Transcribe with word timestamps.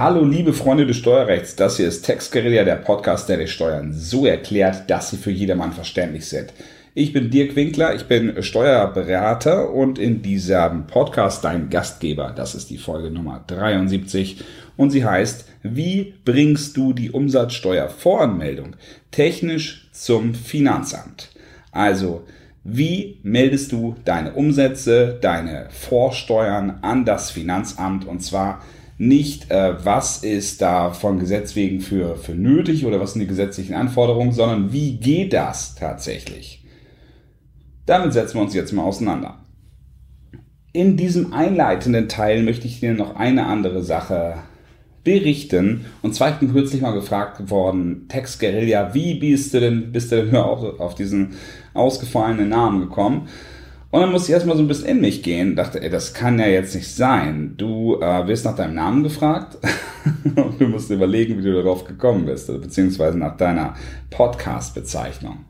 Hallo 0.00 0.24
liebe 0.24 0.54
Freunde 0.54 0.86
des 0.86 0.96
Steuerrechts, 0.96 1.56
das 1.56 1.76
hier 1.76 1.86
ist 1.86 2.06
Tex 2.06 2.30
Guerilla, 2.30 2.64
der 2.64 2.76
Podcast, 2.76 3.28
der 3.28 3.36
die 3.36 3.46
Steuern 3.46 3.92
so 3.92 4.24
erklärt, 4.24 4.88
dass 4.88 5.10
sie 5.10 5.18
für 5.18 5.30
jedermann 5.30 5.74
verständlich 5.74 6.24
sind. 6.24 6.54
Ich 6.94 7.12
bin 7.12 7.28
Dirk 7.28 7.54
Winkler, 7.54 7.94
ich 7.94 8.04
bin 8.04 8.42
Steuerberater 8.42 9.70
und 9.70 9.98
in 9.98 10.22
diesem 10.22 10.86
Podcast 10.86 11.44
dein 11.44 11.68
Gastgeber. 11.68 12.32
Das 12.34 12.54
ist 12.54 12.70
die 12.70 12.78
Folge 12.78 13.10
Nummer 13.10 13.44
73 13.46 14.42
und 14.78 14.88
sie 14.88 15.04
heißt, 15.04 15.44
wie 15.64 16.14
bringst 16.24 16.78
du 16.78 16.94
die 16.94 17.10
Umsatzsteuervoranmeldung 17.10 18.76
technisch 19.10 19.90
zum 19.92 20.32
Finanzamt? 20.32 21.28
Also, 21.72 22.24
wie 22.64 23.18
meldest 23.22 23.70
du 23.70 23.96
deine 24.06 24.32
Umsätze, 24.32 25.18
deine 25.20 25.66
Vorsteuern 25.68 26.78
an 26.80 27.04
das 27.04 27.30
Finanzamt 27.30 28.06
und 28.06 28.22
zwar 28.22 28.62
nicht, 29.00 29.50
äh, 29.50 29.82
was 29.82 30.22
ist 30.22 30.60
da 30.60 30.90
von 30.90 31.18
Gesetz 31.18 31.56
wegen 31.56 31.80
für, 31.80 32.16
für 32.16 32.34
nötig 32.34 32.84
oder 32.84 33.00
was 33.00 33.14
sind 33.14 33.20
die 33.20 33.26
gesetzlichen 33.26 33.72
Anforderungen, 33.72 34.32
sondern 34.32 34.74
wie 34.74 34.98
geht 34.98 35.32
das 35.32 35.74
tatsächlich? 35.74 36.66
Damit 37.86 38.12
setzen 38.12 38.34
wir 38.34 38.42
uns 38.42 38.52
jetzt 38.52 38.74
mal 38.74 38.82
auseinander. 38.82 39.38
In 40.74 40.98
diesem 40.98 41.32
einleitenden 41.32 42.10
Teil 42.10 42.42
möchte 42.42 42.66
ich 42.66 42.80
dir 42.80 42.92
noch 42.92 43.16
eine 43.16 43.46
andere 43.46 43.82
Sache 43.82 44.34
berichten. 45.02 45.86
Und 46.02 46.14
zwar, 46.14 46.32
ich 46.32 46.36
bin 46.36 46.52
kürzlich 46.52 46.82
mal 46.82 46.92
gefragt 46.92 47.48
worden, 47.48 48.06
Tex 48.08 48.38
Guerilla, 48.38 48.92
wie 48.92 49.14
bist 49.14 49.54
du 49.54 49.60
denn, 49.60 49.92
bist 49.92 50.12
du 50.12 50.26
denn 50.26 50.36
auch 50.36 50.78
auf 50.78 50.94
diesen 50.94 51.36
ausgefallenen 51.72 52.50
Namen 52.50 52.80
gekommen? 52.80 53.28
Und 53.90 54.00
dann 54.00 54.12
musste 54.12 54.28
ich 54.30 54.34
erstmal 54.34 54.56
so 54.56 54.62
ein 54.62 54.68
bisschen 54.68 54.88
in 54.88 55.00
mich 55.00 55.22
gehen, 55.22 55.56
dachte, 55.56 55.82
ey, 55.82 55.90
das 55.90 56.14
kann 56.14 56.38
ja 56.38 56.46
jetzt 56.46 56.76
nicht 56.76 56.94
sein. 56.94 57.54
Du 57.56 58.00
äh, 58.00 58.26
wirst 58.28 58.44
nach 58.44 58.54
deinem 58.54 58.74
Namen 58.74 59.02
gefragt 59.02 59.58
und 60.24 60.60
du 60.60 60.68
musst 60.68 60.90
überlegen, 60.90 61.38
wie 61.38 61.42
du 61.42 61.54
darauf 61.54 61.84
gekommen 61.84 62.24
bist, 62.24 62.46
beziehungsweise 62.46 63.18
nach 63.18 63.36
deiner 63.36 63.74
Podcast-Bezeichnung. 64.10 65.44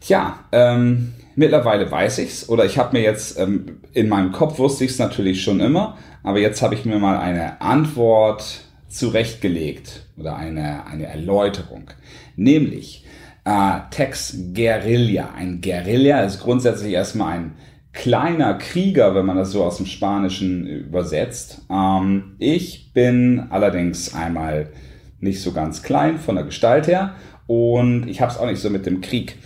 Tja, 0.00 0.38
ähm, 0.52 1.12
mittlerweile 1.34 1.90
weiß 1.90 2.18
ich's 2.18 2.48
oder 2.48 2.64
ich 2.64 2.78
habe 2.78 2.96
mir 2.96 3.02
jetzt 3.02 3.38
ähm, 3.38 3.78
in 3.92 4.08
meinem 4.08 4.32
Kopf 4.32 4.58
wusste 4.58 4.84
ich 4.84 4.92
es 4.92 4.98
natürlich 4.98 5.42
schon 5.42 5.60
immer, 5.60 5.98
aber 6.22 6.40
jetzt 6.40 6.62
habe 6.62 6.74
ich 6.74 6.86
mir 6.86 6.98
mal 6.98 7.18
eine 7.18 7.60
Antwort 7.60 8.64
zurechtgelegt 8.88 10.06
oder 10.16 10.36
eine 10.36 10.86
eine 10.86 11.06
Erläuterung, 11.06 11.90
nämlich 12.36 13.04
äh, 13.44 13.78
Tex 13.90 14.36
Guerilla. 14.54 15.30
Ein 15.36 15.60
Guerilla 15.60 16.22
ist 16.22 16.40
grundsätzlich 16.40 16.92
erstmal 16.92 17.38
ein 17.38 17.52
kleiner 17.92 18.54
Krieger, 18.54 19.14
wenn 19.14 19.26
man 19.26 19.36
das 19.36 19.52
so 19.52 19.64
aus 19.64 19.76
dem 19.76 19.86
Spanischen 19.86 20.66
übersetzt. 20.66 21.62
Ähm, 21.70 22.36
ich 22.38 22.92
bin 22.92 23.46
allerdings 23.50 24.14
einmal 24.14 24.70
nicht 25.20 25.40
so 25.42 25.52
ganz 25.52 25.82
klein 25.82 26.18
von 26.18 26.34
der 26.34 26.44
Gestalt 26.44 26.86
her 26.86 27.14
und 27.46 28.08
ich 28.08 28.20
habe 28.20 28.32
es 28.32 28.38
auch 28.38 28.46
nicht 28.46 28.60
so 28.60 28.70
mit 28.70 28.86
dem 28.86 29.00
Krieg. 29.00 29.36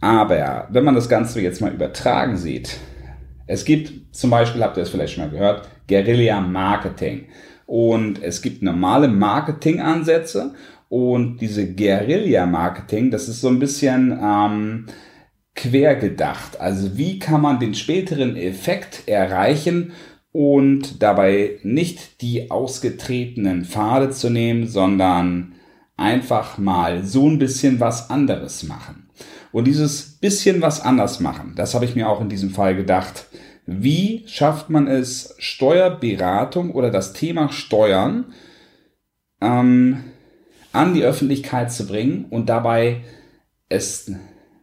Aber 0.00 0.68
wenn 0.70 0.84
man 0.84 0.94
das 0.94 1.08
Ganze 1.08 1.40
jetzt 1.40 1.60
mal 1.60 1.72
übertragen 1.72 2.36
sieht, 2.36 2.78
es 3.46 3.64
gibt 3.64 4.14
zum 4.14 4.30
Beispiel, 4.30 4.62
habt 4.62 4.76
ihr 4.76 4.82
es 4.82 4.90
vielleicht 4.90 5.14
schon 5.14 5.24
mal 5.24 5.30
gehört, 5.30 5.68
Guerilla 5.88 6.40
Marketing. 6.40 7.26
Und 7.66 8.22
es 8.22 8.42
gibt 8.42 8.62
normale 8.62 9.08
Marketingansätze 9.08 10.54
und 10.88 11.38
diese 11.38 11.74
Guerilla-Marketing, 11.74 13.10
das 13.10 13.28
ist 13.28 13.40
so 13.40 13.48
ein 13.48 13.58
bisschen 13.58 14.18
ähm, 14.22 14.86
quer 15.54 15.96
gedacht. 15.96 16.60
Also 16.60 16.96
wie 16.96 17.18
kann 17.18 17.40
man 17.40 17.60
den 17.60 17.74
späteren 17.74 18.36
Effekt 18.36 19.04
erreichen 19.06 19.92
und 20.32 21.02
dabei 21.02 21.58
nicht 21.62 22.20
die 22.20 22.50
ausgetretenen 22.50 23.64
Pfade 23.64 24.10
zu 24.10 24.30
nehmen, 24.30 24.66
sondern 24.66 25.54
einfach 25.96 26.58
mal 26.58 27.04
so 27.04 27.28
ein 27.28 27.38
bisschen 27.38 27.78
was 27.78 28.10
anderes 28.10 28.64
machen. 28.64 29.08
Und 29.52 29.68
dieses 29.68 30.18
bisschen 30.18 30.60
was 30.60 30.80
anders 30.80 31.20
machen, 31.20 31.52
das 31.54 31.74
habe 31.74 31.84
ich 31.84 31.94
mir 31.94 32.08
auch 32.08 32.20
in 32.20 32.28
diesem 32.28 32.50
Fall 32.50 32.74
gedacht. 32.74 33.26
Wie 33.66 34.24
schafft 34.26 34.68
man 34.68 34.88
es, 34.88 35.36
Steuerberatung 35.38 36.72
oder 36.72 36.90
das 36.90 37.12
Thema 37.12 37.50
Steuern 37.52 38.32
ähm, 39.40 40.04
an 40.74 40.94
die 40.94 41.04
Öffentlichkeit 41.04 41.72
zu 41.72 41.86
bringen 41.86 42.26
und 42.30 42.48
dabei 42.48 43.02
es 43.68 44.10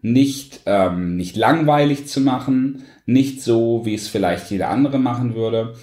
nicht, 0.02 0.62
ähm, 0.66 1.16
nicht 1.16 1.36
langweilig 1.36 2.08
zu 2.08 2.22
machen, 2.22 2.84
nicht 3.06 3.42
so, 3.42 3.86
wie 3.86 3.96
es 3.96 4.08
vielleicht 4.08 4.50
jeder 4.52 4.70
andere 4.70 5.00
machen 5.00 5.36
würde, 5.36 5.76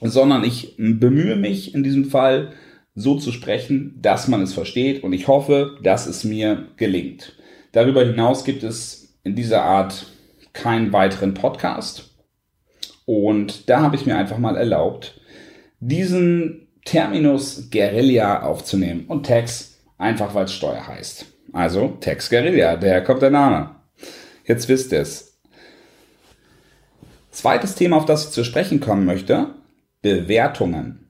sondern 0.00 0.44
ich 0.44 0.76
bemühe 0.78 1.36
mich 1.36 1.74
in 1.74 1.82
diesem 1.82 2.06
Fall 2.06 2.52
so 2.94 3.16
zu 3.16 3.32
sprechen, 3.32 3.98
dass 4.00 4.28
man 4.28 4.42
es 4.42 4.52
versteht 4.52 5.02
und 5.02 5.12
ich 5.12 5.28
hoffe, 5.28 5.78
dass 5.82 6.06
es 6.06 6.24
mir 6.24 6.68
gelingt. 6.76 7.36
Darüber 7.72 8.04
hinaus 8.04 8.44
gibt 8.44 8.62
es 8.62 9.18
in 9.24 9.36
dieser 9.36 9.62
Art 9.62 10.06
keinen 10.52 10.92
weiteren 10.92 11.34
Podcast 11.34 12.16
und 13.04 13.68
da 13.68 13.82
habe 13.82 13.96
ich 13.96 14.06
mir 14.06 14.16
einfach 14.16 14.38
mal 14.38 14.56
erlaubt, 14.56 15.20
diesen 15.80 16.68
Terminus 16.84 17.70
Guerilla 17.70 18.42
aufzunehmen 18.42 19.04
und 19.06 19.26
Tax 19.26 19.78
einfach 19.98 20.34
weil 20.34 20.44
es 20.44 20.52
Steuer 20.52 20.86
heißt. 20.86 21.26
Also 21.52 21.96
Tax 22.00 22.30
Guerilla, 22.30 22.76
daher 22.76 23.02
kommt 23.02 23.22
der 23.22 23.30
Name. 23.30 23.76
Jetzt 24.44 24.68
wisst 24.68 24.92
ihr 24.92 25.00
es. 25.00 25.38
Zweites 27.30 27.74
Thema, 27.74 27.96
auf 27.96 28.06
das 28.06 28.26
ich 28.26 28.30
zu 28.32 28.44
sprechen 28.44 28.80
kommen 28.80 29.04
möchte, 29.04 29.54
Bewertungen. 30.02 31.06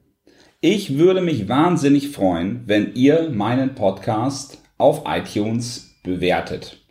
Ich 0.60 0.98
würde 0.98 1.22
mich 1.22 1.48
wahnsinnig 1.48 2.10
freuen, 2.10 2.64
wenn 2.66 2.94
ihr 2.94 3.30
meinen 3.30 3.75
Podcast 3.75 4.59
auf 4.76 5.04
iTunes 5.06 5.97
bewertet. 6.03 6.84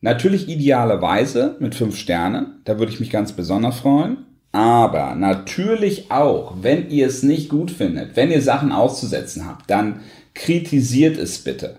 Natürlich 0.00 0.48
idealerweise 0.48 1.56
mit 1.60 1.74
fünf 1.74 1.96
Sternen, 1.96 2.60
da 2.64 2.78
würde 2.78 2.92
ich 2.92 3.00
mich 3.00 3.10
ganz 3.10 3.32
besonders 3.32 3.80
freuen. 3.80 4.26
Aber 4.52 5.14
natürlich 5.14 6.10
auch, 6.10 6.56
wenn 6.60 6.90
ihr 6.90 7.06
es 7.06 7.22
nicht 7.22 7.48
gut 7.48 7.70
findet, 7.70 8.16
wenn 8.16 8.30
ihr 8.30 8.42
Sachen 8.42 8.70
auszusetzen 8.70 9.46
habt, 9.48 9.70
dann 9.70 10.00
kritisiert 10.34 11.16
es 11.16 11.42
bitte. 11.42 11.78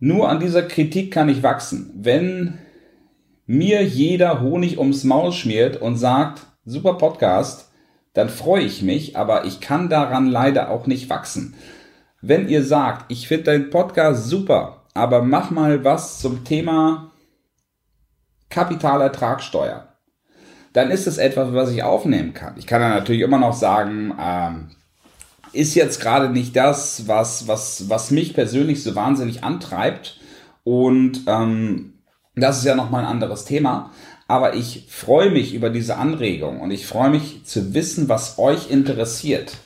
Nur 0.00 0.28
an 0.28 0.40
dieser 0.40 0.62
Kritik 0.62 1.12
kann 1.12 1.28
ich 1.28 1.44
wachsen. 1.44 1.92
Wenn 1.94 2.58
mir 3.46 3.84
jeder 3.84 4.40
Honig 4.40 4.78
ums 4.78 5.04
Maul 5.04 5.30
schmiert 5.30 5.80
und 5.80 5.96
sagt, 5.96 6.42
super 6.64 6.94
Podcast, 6.94 7.70
dann 8.14 8.28
freue 8.28 8.64
ich 8.64 8.82
mich, 8.82 9.16
aber 9.16 9.44
ich 9.44 9.60
kann 9.60 9.88
daran 9.88 10.26
leider 10.26 10.70
auch 10.70 10.88
nicht 10.88 11.08
wachsen. 11.08 11.54
Wenn 12.20 12.48
ihr 12.48 12.64
sagt, 12.64 13.10
ich 13.12 13.28
finde 13.28 13.44
deinen 13.44 13.70
Podcast 13.70 14.28
super, 14.28 14.86
aber 14.94 15.22
mach 15.22 15.50
mal 15.50 15.84
was 15.84 16.20
zum 16.20 16.44
Thema 16.44 17.12
Kapitalertragssteuer 18.48 19.89
dann 20.72 20.90
ist 20.90 21.06
es 21.06 21.18
etwas, 21.18 21.52
was 21.52 21.70
ich 21.70 21.82
aufnehmen 21.82 22.34
kann. 22.34 22.54
Ich 22.56 22.66
kann 22.66 22.80
dann 22.80 22.90
natürlich 22.90 23.22
immer 23.22 23.38
noch 23.38 23.54
sagen, 23.54 24.14
ähm, 24.20 24.70
ist 25.52 25.74
jetzt 25.74 26.00
gerade 26.00 26.30
nicht 26.30 26.54
das, 26.54 27.08
was, 27.08 27.48
was, 27.48 27.88
was 27.88 28.10
mich 28.10 28.34
persönlich 28.34 28.82
so 28.82 28.94
wahnsinnig 28.94 29.42
antreibt. 29.42 30.20
Und 30.62 31.22
ähm, 31.26 31.94
das 32.36 32.58
ist 32.58 32.64
ja 32.64 32.74
nochmal 32.74 33.04
ein 33.04 33.10
anderes 33.10 33.44
Thema. 33.44 33.90
Aber 34.28 34.54
ich 34.54 34.86
freue 34.88 35.30
mich 35.30 35.54
über 35.54 35.70
diese 35.70 35.96
Anregung 35.96 36.60
und 36.60 36.70
ich 36.70 36.86
freue 36.86 37.10
mich 37.10 37.44
zu 37.44 37.74
wissen, 37.74 38.08
was 38.08 38.38
euch 38.38 38.70
interessiert. 38.70 39.56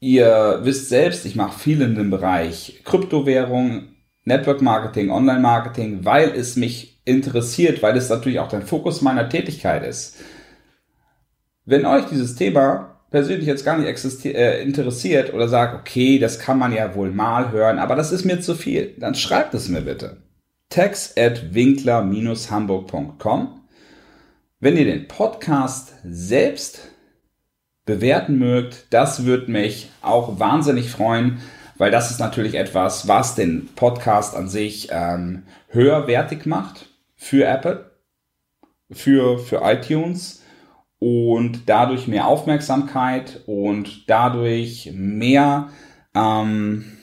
Ihr 0.00 0.60
wisst 0.62 0.90
selbst, 0.90 1.24
ich 1.24 1.34
mache 1.34 1.58
viel 1.58 1.80
in 1.80 1.94
dem 1.94 2.10
Bereich 2.10 2.82
Kryptowährung, 2.84 3.88
Network 4.24 4.60
Marketing, 4.60 5.10
Online 5.10 5.40
Marketing, 5.40 6.04
weil 6.04 6.28
es 6.28 6.56
mich 6.56 6.99
interessiert, 7.10 7.82
weil 7.82 7.96
es 7.96 8.08
natürlich 8.08 8.40
auch 8.40 8.48
der 8.48 8.62
Fokus 8.62 9.02
meiner 9.02 9.28
Tätigkeit 9.28 9.84
ist. 9.84 10.16
Wenn 11.66 11.84
euch 11.84 12.06
dieses 12.06 12.36
Thema 12.36 12.90
persönlich 13.10 13.46
jetzt 13.46 13.64
gar 13.64 13.76
nicht 13.76 14.24
äh, 14.24 14.62
interessiert 14.62 15.34
oder 15.34 15.48
sagt, 15.48 15.74
okay, 15.74 16.18
das 16.18 16.38
kann 16.38 16.58
man 16.58 16.72
ja 16.72 16.94
wohl 16.94 17.10
mal 17.10 17.50
hören, 17.50 17.78
aber 17.78 17.96
das 17.96 18.12
ist 18.12 18.24
mir 18.24 18.40
zu 18.40 18.54
viel, 18.54 18.94
dann 18.98 19.14
schreibt 19.14 19.52
es 19.54 19.68
mir 19.68 19.82
bitte. 19.82 20.18
text 20.68 21.18
at 21.18 21.52
winkler-hamburg.com. 21.52 23.60
Wenn 24.60 24.76
ihr 24.76 24.84
den 24.84 25.08
Podcast 25.08 25.94
selbst 26.04 26.88
bewerten 27.86 28.38
mögt, 28.38 28.86
das 28.90 29.24
würde 29.24 29.50
mich 29.50 29.90
auch 30.02 30.38
wahnsinnig 30.38 30.90
freuen, 30.90 31.40
weil 31.76 31.90
das 31.90 32.10
ist 32.10 32.20
natürlich 32.20 32.54
etwas, 32.54 33.08
was 33.08 33.34
den 33.34 33.68
Podcast 33.74 34.36
an 34.36 34.48
sich 34.48 34.88
ähm, 34.92 35.44
höherwertig 35.68 36.46
macht 36.46 36.89
für 37.20 37.44
Apple, 37.44 37.90
für, 38.90 39.38
für 39.38 39.60
iTunes 39.62 40.42
und 40.98 41.68
dadurch 41.68 42.08
mehr 42.08 42.26
Aufmerksamkeit 42.26 43.42
und 43.44 44.08
dadurch 44.08 44.90
mehr, 44.94 45.68
ähm, 46.14 46.96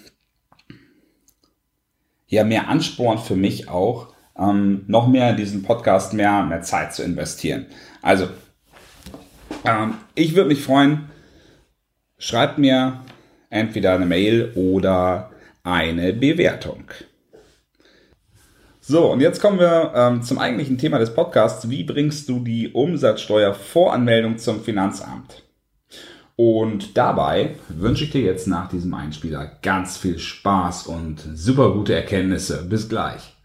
ja, 2.26 2.44
mehr 2.44 2.68
Ansporn 2.68 3.20
für 3.20 3.36
mich 3.36 3.70
auch, 3.70 4.16
ähm, 4.36 4.86
noch 4.88 5.08
mehr 5.08 5.30
in 5.30 5.38
diesen 5.38 5.62
Podcast 5.62 6.14
mehr, 6.14 6.44
mehr 6.44 6.64
Zeit 6.64 6.96
zu 6.96 7.04
investieren. 7.04 7.68
Also, 8.02 8.28
ähm, 9.66 9.98
ich 10.16 10.36
würde 10.36 10.50
mich 10.50 10.64
freuen, 10.64 11.10
schreibt 12.18 12.58
mir 12.58 13.04
entweder 13.52 13.94
eine 13.94 14.08
Mail 14.08 14.52
oder 14.56 15.30
eine 15.64 16.12
Bewertung. 16.12 16.86
So, 18.90 19.12
und 19.12 19.20
jetzt 19.20 19.42
kommen 19.42 19.60
wir 19.60 19.92
ähm, 19.94 20.22
zum 20.24 20.40
eigentlichen 20.40 20.78
Thema 20.78 20.98
des 20.98 21.14
Podcasts. 21.14 21.70
Wie 21.70 21.84
bringst 21.84 22.30
du 22.30 22.40
die 22.40 22.70
Umsatzsteuervoranmeldung 22.70 24.38
zum 24.38 24.62
Finanzamt? 24.62 25.44
Und 26.38 26.96
dabei 26.96 27.56
wünsche 27.68 28.06
ich 28.06 28.12
dir 28.12 28.22
jetzt 28.22 28.48
nach 28.48 28.70
diesem 28.70 28.94
Einspieler 28.94 29.52
ganz 29.62 29.98
viel 29.98 30.18
Spaß 30.18 30.88
und 30.88 31.20
super 31.34 31.74
gute 31.74 31.96
Erkenntnisse. 31.96 32.64
Bis 32.64 32.88
gleich. 32.88 33.37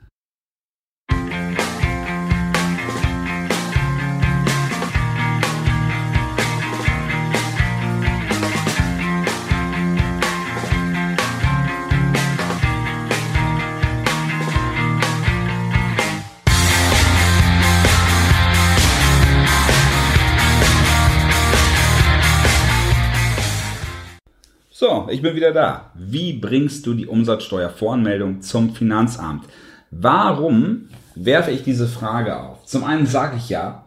Ich 25.12 25.23
bin 25.23 25.37
wieder 25.37 25.53
da. 25.53 25.93
Wie 25.94 26.32
bringst 26.32 26.87
du 26.87 26.94
die 26.94 27.06
Umsatzsteuervoranmeldung 27.06 28.41
zum 28.41 28.75
Finanzamt? 28.75 29.44
Warum 29.91 30.88
werfe 31.14 31.50
ich 31.50 31.62
diese 31.62 31.87
Frage 31.87 32.38
auf? 32.38 32.64
Zum 32.64 32.82
einen 32.85 33.06
sage 33.06 33.37
ich 33.37 33.50
ja 33.50 33.85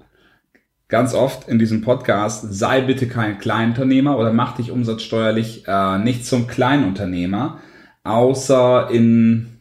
ganz 0.88 1.16
oft 1.16 1.50
in 1.50 1.57
diesem 1.57 1.81
Podcast, 1.81 2.54
sei 2.54 2.81
bitte 2.81 3.07
kein 3.07 3.39
Kleinunternehmer 3.39 4.18
oder 4.19 4.31
mach 4.31 4.56
dich 4.56 4.69
umsatzsteuerlich 4.69 5.63
äh, 5.68 5.98
nicht 5.98 6.27
zum 6.27 6.45
Kleinunternehmer, 6.45 7.60
außer 8.04 8.89
in 8.92 9.57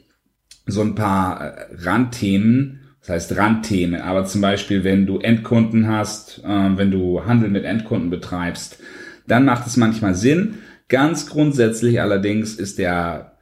so 0.67 0.83
ein 0.83 0.95
paar 0.95 1.41
äh, 1.41 1.67
Randthemen, 1.79 2.81
das 3.01 3.09
heißt 3.09 3.37
Randthemen, 3.39 4.03
aber 4.03 4.27
zum 4.27 4.43
Beispiel, 4.43 4.85
wenn 4.85 5.07
du 5.07 5.19
Endkunden 5.19 5.89
hast, 5.89 6.43
äh, 6.45 6.77
wenn 6.77 6.91
du 6.91 7.25
Handel 7.25 7.49
mit 7.49 7.65
Endkunden 7.65 8.11
betreibst, 8.11 8.79
dann 9.27 9.47
macht 9.47 9.67
es 9.67 9.79
manchmal 9.79 10.15
Sinn, 10.15 10.59
Ganz 10.89 11.29
grundsätzlich 11.29 12.01
allerdings 12.01 12.55
ist 12.55 12.79
der, 12.79 13.37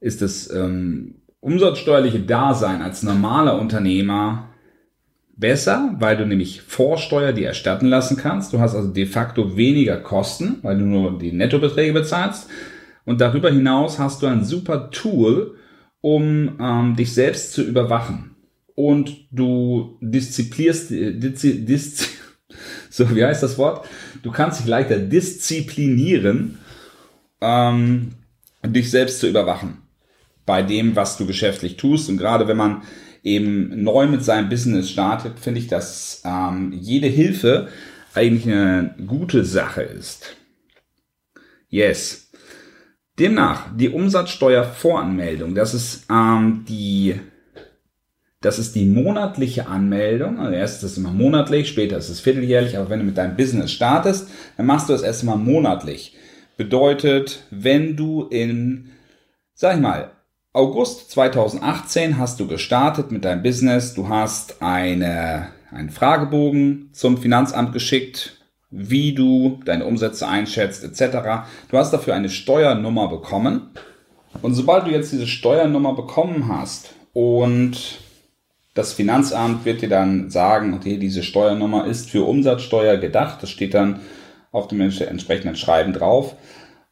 ist 0.00 0.22
das 0.22 0.50
ähm, 0.50 1.16
umsatzsteuerliche 1.40 2.20
Dasein 2.20 2.82
als 2.82 3.02
normaler 3.02 3.58
Unternehmer 3.60 4.48
besser, 5.36 5.96
weil 5.98 6.16
du 6.16 6.26
nämlich 6.26 6.62
Vorsteuer 6.62 7.32
dir 7.32 7.48
erstatten 7.48 7.86
lassen 7.86 8.16
kannst. 8.16 8.52
Du 8.52 8.60
hast 8.60 8.74
also 8.74 8.88
de 8.90 9.06
facto 9.06 9.56
weniger 9.56 9.96
Kosten, 9.96 10.58
weil 10.62 10.78
du 10.78 10.84
nur 10.84 11.18
die 11.18 11.32
Nettobeträge 11.32 11.92
bezahlst. 11.92 12.48
Und 13.04 13.20
darüber 13.20 13.50
hinaus 13.50 13.98
hast 13.98 14.22
du 14.22 14.26
ein 14.26 14.44
super 14.44 14.90
Tool, 14.90 15.56
um 16.00 16.58
ähm, 16.60 16.96
dich 16.96 17.12
selbst 17.12 17.52
zu 17.52 17.62
überwachen. 17.62 18.36
Und 18.74 19.26
du 19.30 19.98
disziplinierst, 20.00 20.90
diszi, 20.90 21.64
diszi, 21.64 22.08
so 22.92 23.16
wie 23.16 23.24
heißt 23.24 23.42
das 23.42 23.56
Wort? 23.56 23.88
Du 24.22 24.30
kannst 24.30 24.60
dich 24.60 24.66
leichter 24.66 24.98
disziplinieren, 24.98 26.58
ähm, 27.40 28.12
dich 28.64 28.90
selbst 28.90 29.20
zu 29.20 29.28
überwachen 29.28 29.78
bei 30.44 30.62
dem, 30.62 30.94
was 30.94 31.16
du 31.16 31.26
geschäftlich 31.26 31.78
tust. 31.78 32.10
Und 32.10 32.18
gerade 32.18 32.46
wenn 32.48 32.58
man 32.58 32.82
eben 33.22 33.82
neu 33.82 34.06
mit 34.06 34.24
seinem 34.24 34.50
Business 34.50 34.90
startet, 34.90 35.38
finde 35.38 35.60
ich, 35.60 35.68
dass 35.68 36.22
ähm, 36.26 36.72
jede 36.72 37.06
Hilfe 37.06 37.68
eigentlich 38.12 38.44
eine 38.44 38.94
gute 39.06 39.44
Sache 39.44 39.82
ist. 39.82 40.36
Yes. 41.70 42.30
Demnach, 43.18 43.74
die 43.74 43.88
Umsatzsteuervoranmeldung, 43.88 45.54
das 45.54 45.72
ist 45.72 46.04
ähm, 46.10 46.66
die 46.68 47.18
das 48.42 48.58
ist 48.58 48.74
die 48.74 48.84
monatliche 48.84 49.68
Anmeldung. 49.68 50.38
Also 50.38 50.52
erst 50.52 50.82
ist 50.82 50.92
es 50.92 50.98
immer 50.98 51.12
monatlich, 51.12 51.68
später 51.68 51.96
ist 51.96 52.10
es 52.10 52.20
vierteljährlich, 52.20 52.76
aber 52.76 52.90
wenn 52.90 52.98
du 52.98 53.06
mit 53.06 53.16
deinem 53.16 53.36
Business 53.36 53.72
startest, 53.72 54.28
dann 54.56 54.66
machst 54.66 54.88
du 54.88 54.92
es 54.92 55.02
erstmal 55.02 55.38
monatlich. 55.38 56.16
Bedeutet, 56.56 57.44
wenn 57.50 57.96
du 57.96 58.24
in, 58.24 58.90
sag 59.54 59.76
ich 59.76 59.80
mal, 59.80 60.10
August 60.52 61.10
2018 61.12 62.18
hast 62.18 62.38
du 62.40 62.46
gestartet 62.46 63.10
mit 63.10 63.24
deinem 63.24 63.42
Business, 63.42 63.94
du 63.94 64.08
hast 64.08 64.60
eine, 64.60 65.48
einen 65.70 65.90
Fragebogen 65.90 66.90
zum 66.92 67.16
Finanzamt 67.16 67.72
geschickt, 67.72 68.42
wie 68.70 69.14
du 69.14 69.60
deine 69.64 69.86
Umsätze 69.86 70.26
einschätzt, 70.26 70.82
etc. 70.82 71.46
Du 71.70 71.78
hast 71.78 71.92
dafür 71.92 72.14
eine 72.14 72.28
Steuernummer 72.28 73.08
bekommen. 73.08 73.70
Und 74.42 74.54
sobald 74.54 74.86
du 74.86 74.90
jetzt 74.90 75.12
diese 75.12 75.26
Steuernummer 75.26 75.94
bekommen 75.94 76.48
hast 76.48 76.94
und 77.12 77.98
das 78.74 78.92
Finanzamt 78.92 79.64
wird 79.64 79.82
dir 79.82 79.88
dann 79.88 80.30
sagen, 80.30 80.74
okay, 80.74 80.96
diese 80.96 81.22
Steuernummer 81.22 81.86
ist 81.86 82.10
für 82.10 82.24
Umsatzsteuer 82.26 82.96
gedacht. 82.96 83.42
Das 83.42 83.50
steht 83.50 83.74
dann 83.74 84.00
auf 84.50 84.68
dem 84.68 84.80
entsprechenden 84.80 85.56
Schreiben 85.56 85.92
drauf 85.92 86.36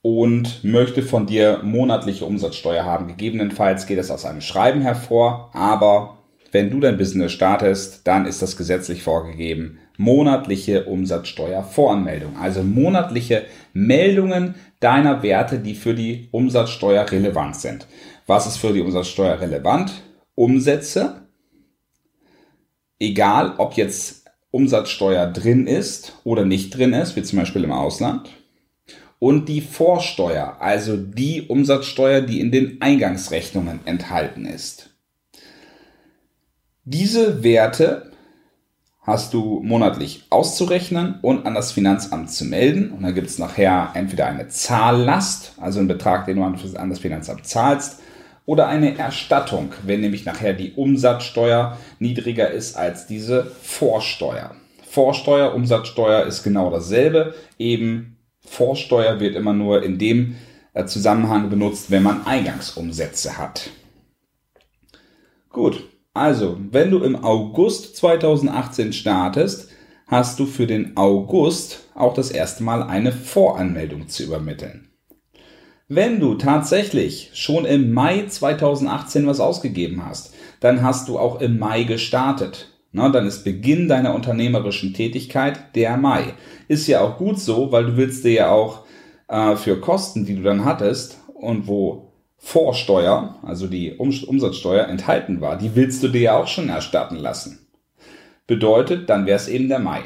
und 0.03 0.65
möchte 0.65 1.03
von 1.03 1.27
dir 1.27 1.61
monatliche 1.63 2.25
Umsatzsteuer 2.25 2.85
haben. 2.85 3.09
Gegebenenfalls 3.09 3.87
geht 3.87 3.99
das 3.99 4.11
aus 4.11 4.25
einem 4.25 4.41
Schreiben 4.41 4.81
hervor, 4.81 5.51
aber 5.53 6.19
wenn 6.53 6.71
du 6.71 6.81
dein 6.81 6.97
Business 6.97 7.33
startest, 7.33 8.07
dann 8.07 8.27
ist 8.27 8.43
das 8.43 8.57
gesetzlich 8.57 9.03
vorgegeben. 9.03 9.79
Monatliche 9.97 10.85
Umsatzsteuervoranmeldung, 10.85 12.37
also 12.39 12.63
monatliche 12.63 13.45
Meldungen 13.73 14.55
deiner 14.81 15.23
Werte, 15.23 15.59
die 15.59 15.75
für 15.75 15.95
die 15.95 16.29
Umsatzsteuer 16.33 17.11
relevant 17.11 17.57
sind. 17.57 17.87
Was 18.27 18.47
ist 18.47 18.57
für 18.57 18.73
die 18.73 18.81
Umsatzsteuer 18.81 19.41
relevant? 19.41 19.93
Umsätze, 20.35 21.20
egal 23.01 23.55
ob 23.59 23.75
jetzt 23.75 24.27
Umsatzsteuer 24.53 25.27
drin 25.27 25.67
ist 25.67 26.13
oder 26.25 26.45
nicht 26.45 26.77
drin 26.77 26.93
ist, 26.93 27.17
wie 27.17 27.23
zum 27.23 27.41
Beispiel 27.41 27.65
im 27.65 27.73
Ausland. 27.73 28.31
Und 29.19 29.49
die 29.49 29.61
Vorsteuer, 29.61 30.57
also 30.61 30.97
die 30.97 31.43
Umsatzsteuer, 31.43 32.21
die 32.21 32.41
in 32.41 32.51
den 32.51 32.81
Eingangsrechnungen 32.81 33.81
enthalten 33.85 34.47
ist. 34.47 34.91
Diese 36.85 37.43
Werte 37.43 38.11
hast 39.03 39.35
du 39.35 39.61
monatlich 39.63 40.25
auszurechnen 40.31 41.19
und 41.23 41.47
an 41.47 41.55
das 41.55 41.73
Finanzamt 41.73 42.31
zu 42.31 42.45
melden. 42.45 42.91
Und 42.93 43.03
dann 43.03 43.15
gibt 43.15 43.29
es 43.29 43.39
nachher 43.39 43.91
entweder 43.95 44.27
eine 44.27 44.49
Zahllast, 44.49 45.53
also 45.59 45.79
einen 45.79 45.89
Betrag, 45.89 46.27
den 46.27 46.37
du 46.37 46.43
an 46.43 46.91
das 46.91 46.99
Finanzamt 46.99 47.47
zahlst, 47.47 48.00
oder 48.47 48.69
eine 48.69 48.99
Erstattung, 48.99 49.73
wenn 49.85 50.01
nämlich 50.01 50.25
nachher 50.25 50.53
die 50.53 50.73
Umsatzsteuer 50.73 51.79
niedriger 51.99 52.51
ist 52.51 52.77
als 52.77 53.07
diese 53.07 53.45
Vorsteuer. 53.45 54.55
Vorsteuer, 54.85 55.55
Umsatzsteuer 55.55 56.27
ist 56.27 56.43
genau 56.43 56.71
dasselbe. 56.71 57.35
Eben 57.59 58.17
Vorsteuer 58.41 59.21
wird 59.21 59.37
immer 59.37 59.53
nur 59.53 59.83
in 59.83 59.99
dem 59.99 60.37
äh, 60.73 60.85
Zusammenhang 60.87 61.49
benutzt, 61.49 61.91
wenn 61.91 62.03
man 62.03 62.27
Eingangsumsätze 62.27 63.39
hat. 63.39 63.71
Gut, 65.51 65.85
also 66.13 66.59
wenn 66.71 66.91
du 66.91 67.03
im 67.05 67.25
August 67.25 67.97
2018 67.97 68.93
startest, 68.93 69.71
hast 70.07 70.41
du 70.41 70.47
für 70.47 70.67
den 70.67 70.97
August 70.97 71.85
auch 71.95 72.15
das 72.15 72.31
erste 72.31 72.65
Mal 72.65 72.83
eine 72.83 73.13
Voranmeldung 73.13 74.09
zu 74.09 74.25
übermitteln. 74.25 74.90
Wenn 75.93 76.21
du 76.21 76.37
tatsächlich 76.37 77.33
schon 77.35 77.65
im 77.65 77.93
Mai 77.93 78.25
2018 78.29 79.27
was 79.27 79.41
ausgegeben 79.41 80.07
hast, 80.07 80.33
dann 80.61 80.85
hast 80.85 81.09
du 81.09 81.19
auch 81.19 81.41
im 81.41 81.59
Mai 81.59 81.83
gestartet. 81.83 82.69
Na, 82.93 83.09
dann 83.09 83.27
ist 83.27 83.43
Beginn 83.43 83.89
deiner 83.89 84.15
unternehmerischen 84.15 84.95
Tätigkeit 84.95 85.75
der 85.75 85.97
Mai. 85.97 86.35
Ist 86.69 86.87
ja 86.87 87.01
auch 87.01 87.19
gut 87.19 87.41
so, 87.41 87.73
weil 87.73 87.87
du 87.87 87.97
willst 87.97 88.25
dir 88.25 88.33
ja 88.33 88.51
auch 88.53 88.85
äh, 89.27 89.57
für 89.57 89.81
Kosten, 89.81 90.25
die 90.25 90.37
du 90.37 90.43
dann 90.43 90.65
hattest 90.65 91.19
und 91.35 91.67
wo 91.67 92.13
Vorsteuer, 92.39 93.41
also 93.43 93.67
die 93.67 93.93
um 93.95 94.11
Umsatzsteuer 94.11 94.87
enthalten 94.87 95.41
war, 95.41 95.59
die 95.59 95.75
willst 95.75 96.05
du 96.05 96.09
dir 96.09 96.21
ja 96.21 96.37
auch 96.37 96.47
schon 96.47 96.69
erstatten 96.69 97.17
lassen. 97.17 97.67
Bedeutet, 98.47 99.11
dann 99.11 99.27
wäre 99.27 99.39
es 99.39 99.49
eben 99.49 99.69
der 99.69 99.81
Mai. 99.81 100.03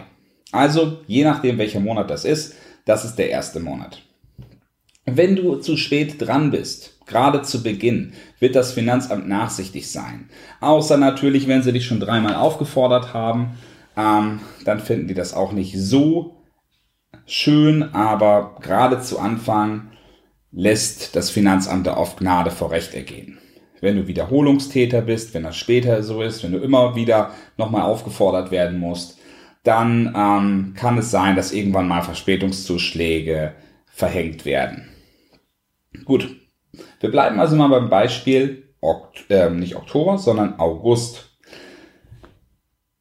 Also, 0.51 1.01
je 1.07 1.25
nachdem, 1.25 1.59
welcher 1.59 1.81
Monat 1.81 2.09
das 2.09 2.25
ist, 2.25 2.55
das 2.87 3.05
ist 3.05 3.17
der 3.17 3.29
erste 3.29 3.61
Monat. 3.61 4.01
Wenn 5.07 5.37
du 5.37 5.57
zu 5.57 5.77
spät 5.77 6.17
dran 6.19 6.51
bist, 6.51 6.99
gerade 7.07 7.43
zu 7.43 7.63
Beginn, 7.63 8.15
wird 8.41 8.57
das 8.57 8.73
Finanzamt 8.73 9.29
nachsichtig 9.29 9.91
sein. 9.91 10.31
Außer 10.61 10.97
natürlich, 10.97 11.47
wenn 11.47 11.63
sie 11.63 11.73
dich 11.73 11.85
schon 11.85 12.01
dreimal 12.01 12.35
aufgefordert 12.35 13.13
haben, 13.13 13.59
ähm, 13.97 14.41
dann 14.65 14.81
finden 14.81 15.09
die 15.09 15.15
das 15.15 15.35
auch 15.35 15.53
nicht 15.53 15.79
so 15.79 16.37
schön, 17.27 17.83
aber 17.95 18.57
gerade 18.63 19.01
zu 19.01 19.19
Anfang 19.19 19.91
lässt 20.53 21.15
das 21.17 21.31
Finanzamt 21.31 21.87
da 21.87 21.95
auf 21.95 22.17
Gnade 22.17 22.51
vor 22.51 22.71
Recht 22.71 22.95
ergehen. 22.95 23.39
Wenn 23.81 23.97
du 23.97 24.07
Wiederholungstäter 24.07 25.03
bist, 25.03 25.35
wenn 25.35 25.43
das 25.43 25.57
später 25.57 26.03
so 26.03 26.23
ist, 26.23 26.43
wenn 26.43 26.53
du 26.53 26.59
immer 26.59 26.97
wieder 26.97 27.33
nochmal 27.59 27.83
aufgefordert 27.83 28.51
werden 28.51 28.79
musst, 28.79 29.19
dann 29.65 30.15
ähm, 30.17 30.75
kann 30.75 30.97
es 30.97 31.11
sein, 31.11 31.37
dass 31.37 31.53
irgendwann 31.53 31.89
mal 31.89 32.03
Verspätungszuschläge 32.03 33.53
verhängt 33.87 34.45
werden. 34.47 34.89
Gut, 36.05 36.37
wir 37.01 37.11
bleiben 37.11 37.41
also 37.41 37.57
mal 37.57 37.69
beim 37.69 37.89
Beispiel 37.89 38.65
Okt 38.81 39.25
äh, 39.31 39.49
nicht 39.49 39.77
Oktober, 39.77 40.19
sondern 40.19 40.59
August. 40.59 41.31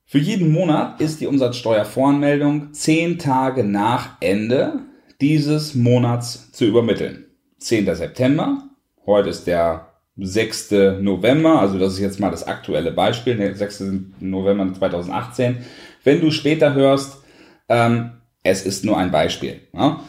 Für 0.05 0.19
jeden 0.19 0.51
Monat 0.51 1.01
ist 1.01 1.19
die 1.19 1.27
Umsatzsteuervoranmeldung 1.27 2.72
zehn 2.72 3.19
Tage 3.19 3.65
nach 3.65 4.17
Ende 4.22 4.79
dieses 5.19 5.75
Monats 5.75 6.51
zu 6.51 6.65
übermitteln. 6.65 7.25
10. 7.57 7.95
September, 7.95 8.69
heute 9.05 9.29
ist 9.29 9.45
der 9.45 9.93
6. 10.17 10.72
November, 11.01 11.60
also 11.60 11.79
das 11.79 11.93
ist 11.93 12.00
jetzt 12.00 12.19
mal 12.19 12.29
das 12.29 12.45
aktuelle 12.45 12.91
Beispiel, 12.91 13.36
der 13.36 13.55
6. 13.55 13.83
November 14.19 14.74
2018. 14.74 15.57
Wenn 16.03 16.22
du 16.22 16.31
später 16.31 16.74
hörst, 16.74 17.24
ähm, 17.67 18.12
es 18.43 18.65
ist 18.65 18.86
nur 18.86 18.98
ein 18.98 19.12
Beispiel. 19.12 19.62
Ja? 19.74 20.01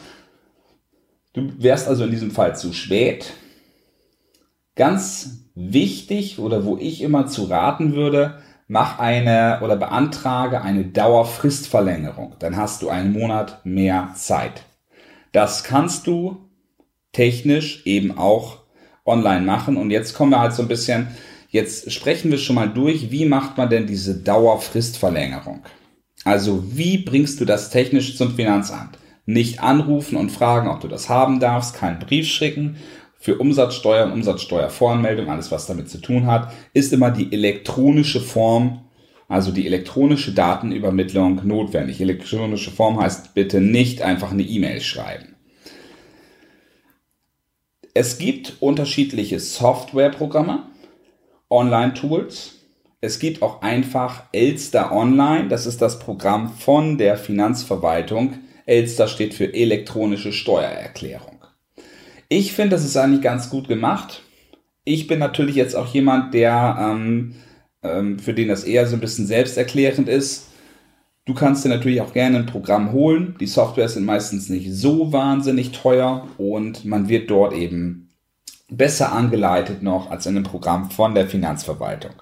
Du 1.35 1.51
wärst 1.57 1.89
also 1.89 2.05
in 2.05 2.11
diesem 2.11 2.31
Fall 2.31 2.55
zu 2.55 2.71
spät. 2.71 3.33
Ganz 4.75 5.49
wichtig 5.53 6.39
oder 6.39 6.65
wo 6.65 6.77
ich 6.77 7.01
immer 7.01 7.27
zu 7.27 7.43
raten 7.43 7.93
würde, 7.93 8.39
mach 8.67 8.99
eine 8.99 9.59
oder 9.61 9.75
beantrage 9.75 10.61
eine 10.61 10.85
Dauerfristverlängerung. 10.85 12.35
Dann 12.39 12.55
hast 12.55 12.81
du 12.81 12.89
einen 12.89 13.11
Monat 13.11 13.65
mehr 13.65 14.11
Zeit. 14.15 14.63
Das 15.33 15.65
kannst 15.65 16.07
du 16.07 16.37
technisch 17.11 17.85
eben 17.85 18.17
auch 18.17 18.59
online 19.05 19.45
machen. 19.45 19.75
Und 19.75 19.91
jetzt 19.91 20.13
kommen 20.13 20.31
wir 20.31 20.39
halt 20.39 20.53
so 20.53 20.61
ein 20.61 20.69
bisschen, 20.69 21.07
jetzt 21.49 21.91
sprechen 21.91 22.31
wir 22.31 22.37
schon 22.37 22.55
mal 22.55 22.69
durch, 22.69 23.11
wie 23.11 23.25
macht 23.25 23.57
man 23.57 23.69
denn 23.69 23.87
diese 23.87 24.15
Dauerfristverlängerung? 24.15 25.63
Also 26.23 26.63
wie 26.71 26.97
bringst 26.97 27.41
du 27.41 27.45
das 27.45 27.69
technisch 27.71 28.17
zum 28.17 28.35
Finanzamt? 28.35 28.97
Nicht 29.25 29.61
anrufen 29.61 30.17
und 30.17 30.31
fragen, 30.31 30.69
ob 30.69 30.81
du 30.81 30.87
das 30.87 31.09
haben 31.09 31.39
darfst, 31.39 31.75
keinen 31.75 31.99
Brief 31.99 32.27
schicken. 32.27 32.77
Für 33.17 33.37
Umsatzsteuer 33.39 34.05
und 34.05 34.11
Umsatzsteuervoranmeldung, 34.11 35.29
alles 35.29 35.51
was 35.51 35.65
damit 35.65 35.89
zu 35.89 35.97
tun 35.97 36.27
hat, 36.27 36.53
ist 36.73 36.93
immer 36.93 37.09
die 37.09 37.33
elektronische 37.33 38.21
Form, 38.21 38.81
also 39.27 39.51
die 39.51 39.65
elektronische 39.65 40.31
Datenübermittlung 40.31 41.41
notwendig. 41.43 41.99
Elektronische 41.99 42.69
Form 42.69 42.99
heißt 42.99 43.33
bitte 43.33 43.61
nicht 43.61 44.03
einfach 44.03 44.31
eine 44.31 44.43
E-Mail 44.43 44.79
schreiben. 44.81 45.35
Es 47.95 48.19
gibt 48.19 48.57
unterschiedliche 48.59 49.39
Softwareprogramme, 49.39 50.63
Online-Tools. 51.49 52.55
Es 53.01 53.19
gibt 53.19 53.41
auch 53.41 53.61
einfach 53.61 54.23
Elster 54.33 54.91
Online. 54.91 55.47
Das 55.47 55.65
ist 55.65 55.81
das 55.81 55.97
Programm 55.97 56.51
von 56.51 56.97
der 56.97 57.17
Finanzverwaltung. 57.17 58.35
Elster 58.65 59.07
steht 59.07 59.33
für 59.33 59.53
elektronische 59.53 60.33
Steuererklärung. 60.33 61.45
Ich 62.29 62.53
finde, 62.53 62.71
das 62.75 62.85
ist 62.85 62.97
eigentlich 62.97 63.21
ganz 63.21 63.49
gut 63.49 63.67
gemacht. 63.67 64.23
Ich 64.83 65.07
bin 65.07 65.19
natürlich 65.19 65.55
jetzt 65.55 65.75
auch 65.75 65.93
jemand, 65.93 66.33
der 66.33 66.77
ähm, 66.79 67.35
ähm, 67.85 68.19
für 68.19 68.33
den 68.33 68.47
das 68.47 68.63
eher 68.63 68.87
so 68.87 68.95
ein 68.95 68.99
bisschen 68.99 69.27
selbsterklärend 69.27 70.09
ist. 70.09 70.47
Du 71.25 71.33
kannst 71.33 71.65
dir 71.65 71.69
natürlich 71.69 72.01
auch 72.01 72.13
gerne 72.13 72.37
ein 72.37 72.45
Programm 72.45 72.91
holen. 72.91 73.35
Die 73.39 73.47
Software 73.47 73.89
sind 73.89 74.05
meistens 74.05 74.49
nicht 74.49 74.71
so 74.71 75.11
wahnsinnig 75.11 75.71
teuer 75.71 76.27
und 76.37 76.85
man 76.85 77.09
wird 77.09 77.31
dort 77.31 77.53
eben 77.53 78.13
besser 78.69 79.11
angeleitet 79.11 79.83
noch 79.83 80.09
als 80.11 80.25
in 80.25 80.35
einem 80.35 80.45
Programm 80.45 80.91
von 80.91 81.15
der 81.15 81.27
Finanzverwaltung. 81.27 82.13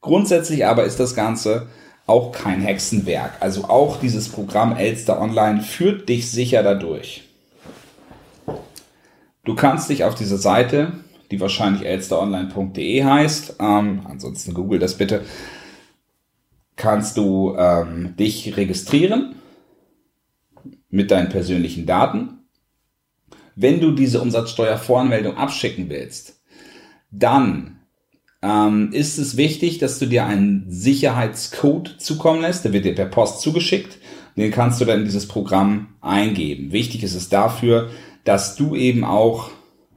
Grundsätzlich 0.00 0.64
aber 0.64 0.84
ist 0.84 1.00
das 1.00 1.14
Ganze 1.14 1.68
auch 2.08 2.32
kein 2.32 2.60
Hexenwerk. 2.60 3.32
Also 3.40 3.64
auch 3.64 4.00
dieses 4.00 4.28
Programm 4.28 4.74
Elster 4.76 5.20
Online 5.20 5.60
führt 5.60 6.08
dich 6.08 6.30
sicher 6.30 6.62
dadurch. 6.62 7.24
Du 9.44 9.54
kannst 9.54 9.90
dich 9.90 10.04
auf 10.04 10.14
dieser 10.14 10.38
Seite, 10.38 10.92
die 11.30 11.40
wahrscheinlich 11.40 11.86
elsteronline.de 11.86 13.04
heißt, 13.04 13.56
ähm, 13.60 14.02
ansonsten 14.04 14.54
google 14.54 14.78
das 14.78 14.96
bitte, 14.96 15.24
kannst 16.76 17.16
du 17.16 17.54
ähm, 17.58 18.14
dich 18.16 18.56
registrieren 18.56 19.34
mit 20.90 21.10
deinen 21.10 21.28
persönlichen 21.28 21.86
Daten. 21.86 22.38
Wenn 23.54 23.80
du 23.80 23.92
diese 23.92 24.22
Umsatzsteuervoranmeldung 24.22 25.36
abschicken 25.36 25.90
willst, 25.90 26.40
dann 27.10 27.77
ähm, 28.42 28.90
ist 28.92 29.18
es 29.18 29.36
wichtig, 29.36 29.78
dass 29.78 29.98
du 29.98 30.06
dir 30.06 30.26
einen 30.26 30.66
Sicherheitscode 30.68 31.96
zukommen 31.98 32.42
lässt. 32.42 32.64
Der 32.64 32.72
wird 32.72 32.84
dir 32.84 32.94
per 32.94 33.06
Post 33.06 33.40
zugeschickt. 33.40 33.98
Den 34.36 34.52
kannst 34.52 34.80
du 34.80 34.84
dann 34.84 35.00
in 35.00 35.04
dieses 35.04 35.26
Programm 35.26 35.88
eingeben. 36.00 36.70
Wichtig 36.72 37.02
ist 37.02 37.14
es 37.14 37.28
dafür, 37.28 37.90
dass 38.24 38.54
du 38.54 38.76
eben 38.76 39.04
auch 39.04 39.50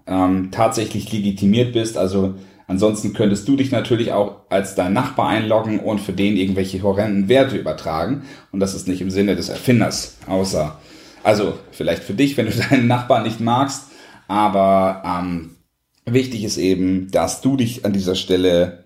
ähm, 0.07 0.49
tatsächlich 0.51 1.11
legitimiert 1.11 1.73
bist, 1.73 1.97
also 1.97 2.35
Ansonsten 2.71 3.11
könntest 3.11 3.49
du 3.49 3.57
dich 3.57 3.71
natürlich 3.71 4.13
auch 4.13 4.43
als 4.47 4.75
dein 4.75 4.93
Nachbar 4.93 5.27
einloggen 5.27 5.81
und 5.81 5.99
für 5.99 6.13
den 6.13 6.37
irgendwelche 6.37 6.81
horrenden 6.81 7.27
Werte 7.27 7.57
übertragen. 7.57 8.21
Und 8.53 8.61
das 8.61 8.73
ist 8.73 8.87
nicht 8.87 9.01
im 9.01 9.11
Sinne 9.11 9.35
des 9.35 9.49
Erfinders, 9.49 10.15
außer, 10.25 10.79
also 11.21 11.59
vielleicht 11.71 12.01
für 12.01 12.13
dich, 12.13 12.37
wenn 12.37 12.45
du 12.45 12.53
deinen 12.69 12.87
Nachbarn 12.87 13.23
nicht 13.23 13.41
magst. 13.41 13.87
Aber 14.29 15.03
ähm, 15.05 15.57
wichtig 16.05 16.43
ist 16.43 16.57
eben, 16.57 17.09
dass 17.11 17.41
du 17.41 17.57
dich 17.57 17.85
an 17.85 17.93
dieser 17.93 18.15
Stelle 18.15 18.85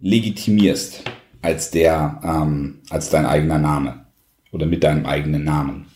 legitimierst 0.00 1.02
als 1.42 1.70
der, 1.70 2.20
ähm, 2.22 2.80
als 2.90 3.10
dein 3.10 3.26
eigener 3.26 3.58
Name 3.58 4.06
oder 4.52 4.66
mit 4.66 4.84
deinem 4.84 5.06
eigenen 5.06 5.44
Namen. 5.44 5.86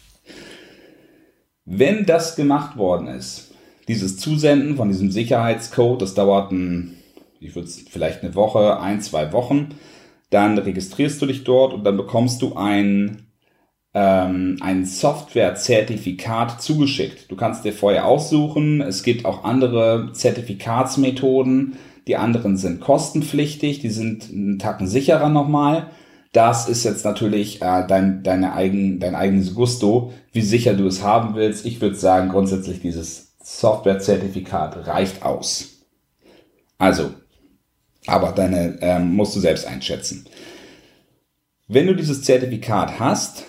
Wenn 1.65 2.07
das 2.07 2.37
gemacht 2.37 2.77
worden 2.77 3.09
ist, 3.09 3.53
dieses 3.89 4.17
Zusenden 4.17 4.77
von 4.77 4.89
diesem 4.89 5.11
Sicherheitscode, 5.11 6.03
das 6.03 6.15
dauert 6.15 6.53
ein 6.53 6.97
ich 7.45 7.55
würde 7.55 7.69
vielleicht 7.69 8.23
eine 8.23 8.35
Woche, 8.35 8.81
ein, 8.81 9.03
zwei 9.03 9.33
Wochen. 9.33 9.75
Dann 10.31 10.57
registrierst 10.57 11.21
du 11.21 11.27
dich 11.27 11.45
dort 11.45 11.75
und 11.75 11.85
dann 11.85 11.97
bekommst 11.97 12.41
du 12.41 12.55
ein, 12.55 13.24
ähm, 13.95 14.59
ein 14.61 14.85
Software-Zertifikat 14.85 16.61
zugeschickt. 16.61 17.31
Du 17.31 17.37
kannst 17.37 17.65
dir 17.65 17.73
vorher 17.73 18.07
aussuchen. 18.07 18.81
Es 18.81 19.05
gibt 19.05 19.25
auch 19.25 19.45
andere 19.45 20.11
Zertifikatsmethoden. 20.13 21.77
Die 22.09 22.17
anderen 22.17 22.57
sind 22.57 22.81
kostenpflichtig, 22.81 23.79
die 23.79 23.91
sind 23.91 24.29
einen 24.31 24.59
Tacken 24.59 24.87
sicherer 24.87 25.31
nochmal. 25.31 25.91
Das 26.33 26.69
ist 26.69 26.85
jetzt 26.85 27.05
natürlich 27.05 27.63
äh, 27.63 27.87
dein, 27.87 28.25
deine 28.25 28.55
eigen, 28.55 28.99
dein 28.99 29.15
eigenes 29.15 29.55
Gusto, 29.55 30.13
wie 30.33 30.43
sicher 30.43 30.75
du 30.75 30.87
es 30.87 31.03
haben 31.03 31.37
willst. 31.37 31.65
Ich 31.65 31.81
würde 31.81 31.95
sagen, 31.95 32.31
grundsätzlich 32.31 32.81
dieses 32.81 33.37
Software-Zertifikat 33.43 34.89
reicht 34.89 35.23
aus. 35.23 35.85
Also, 36.77 37.15
aber 38.07 38.33
deine 38.33 38.77
ähm, 38.81 39.15
musst 39.15 39.37
du 39.37 39.41
selbst 39.41 39.67
einschätzen. 39.67 40.27
Wenn 41.69 41.87
du 41.87 41.95
dieses 41.95 42.23
Zertifikat 42.25 42.99
hast, 42.99 43.45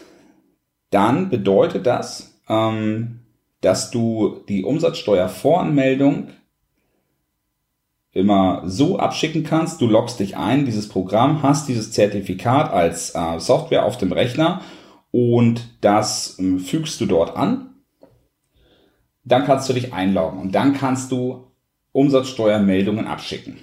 dann 0.96 1.30
bedeutet 1.30 1.86
das, 1.86 2.40
ähm, 2.48 3.20
dass 3.60 3.92
du 3.92 4.44
die 4.48 4.64
Umsatzsteuervoranmeldung 4.64 6.30
immer 8.14 8.64
so 8.66 8.98
abschicken 8.98 9.44
kannst. 9.44 9.82
Du 9.82 9.88
loggst 9.88 10.22
dich 10.22 10.38
ein, 10.38 10.66
dieses 10.66 10.88
Programm, 10.88 11.44
hast 11.44 11.68
dieses 11.68 11.92
Zertifikat 11.92 12.72
als 12.72 13.14
äh, 13.14 13.40
Software 13.40 13.84
auf 13.84 13.98
dem 13.98 14.14
Rechner 14.14 14.62
und 15.12 15.68
das 15.82 16.40
äh, 16.40 16.60
fügst 16.60 17.02
du 17.02 17.08
dort 17.08 17.36
an. 17.36 17.76
Dann 19.26 19.44
kannst 19.44 19.68
du 19.68 19.74
dich 19.74 19.92
einloggen 19.94 20.40
und 20.40 20.56
dann 20.56 20.74
kannst 20.74 21.12
du 21.12 21.52
Umsatzsteuermeldungen 21.92 23.06
abschicken. 23.06 23.58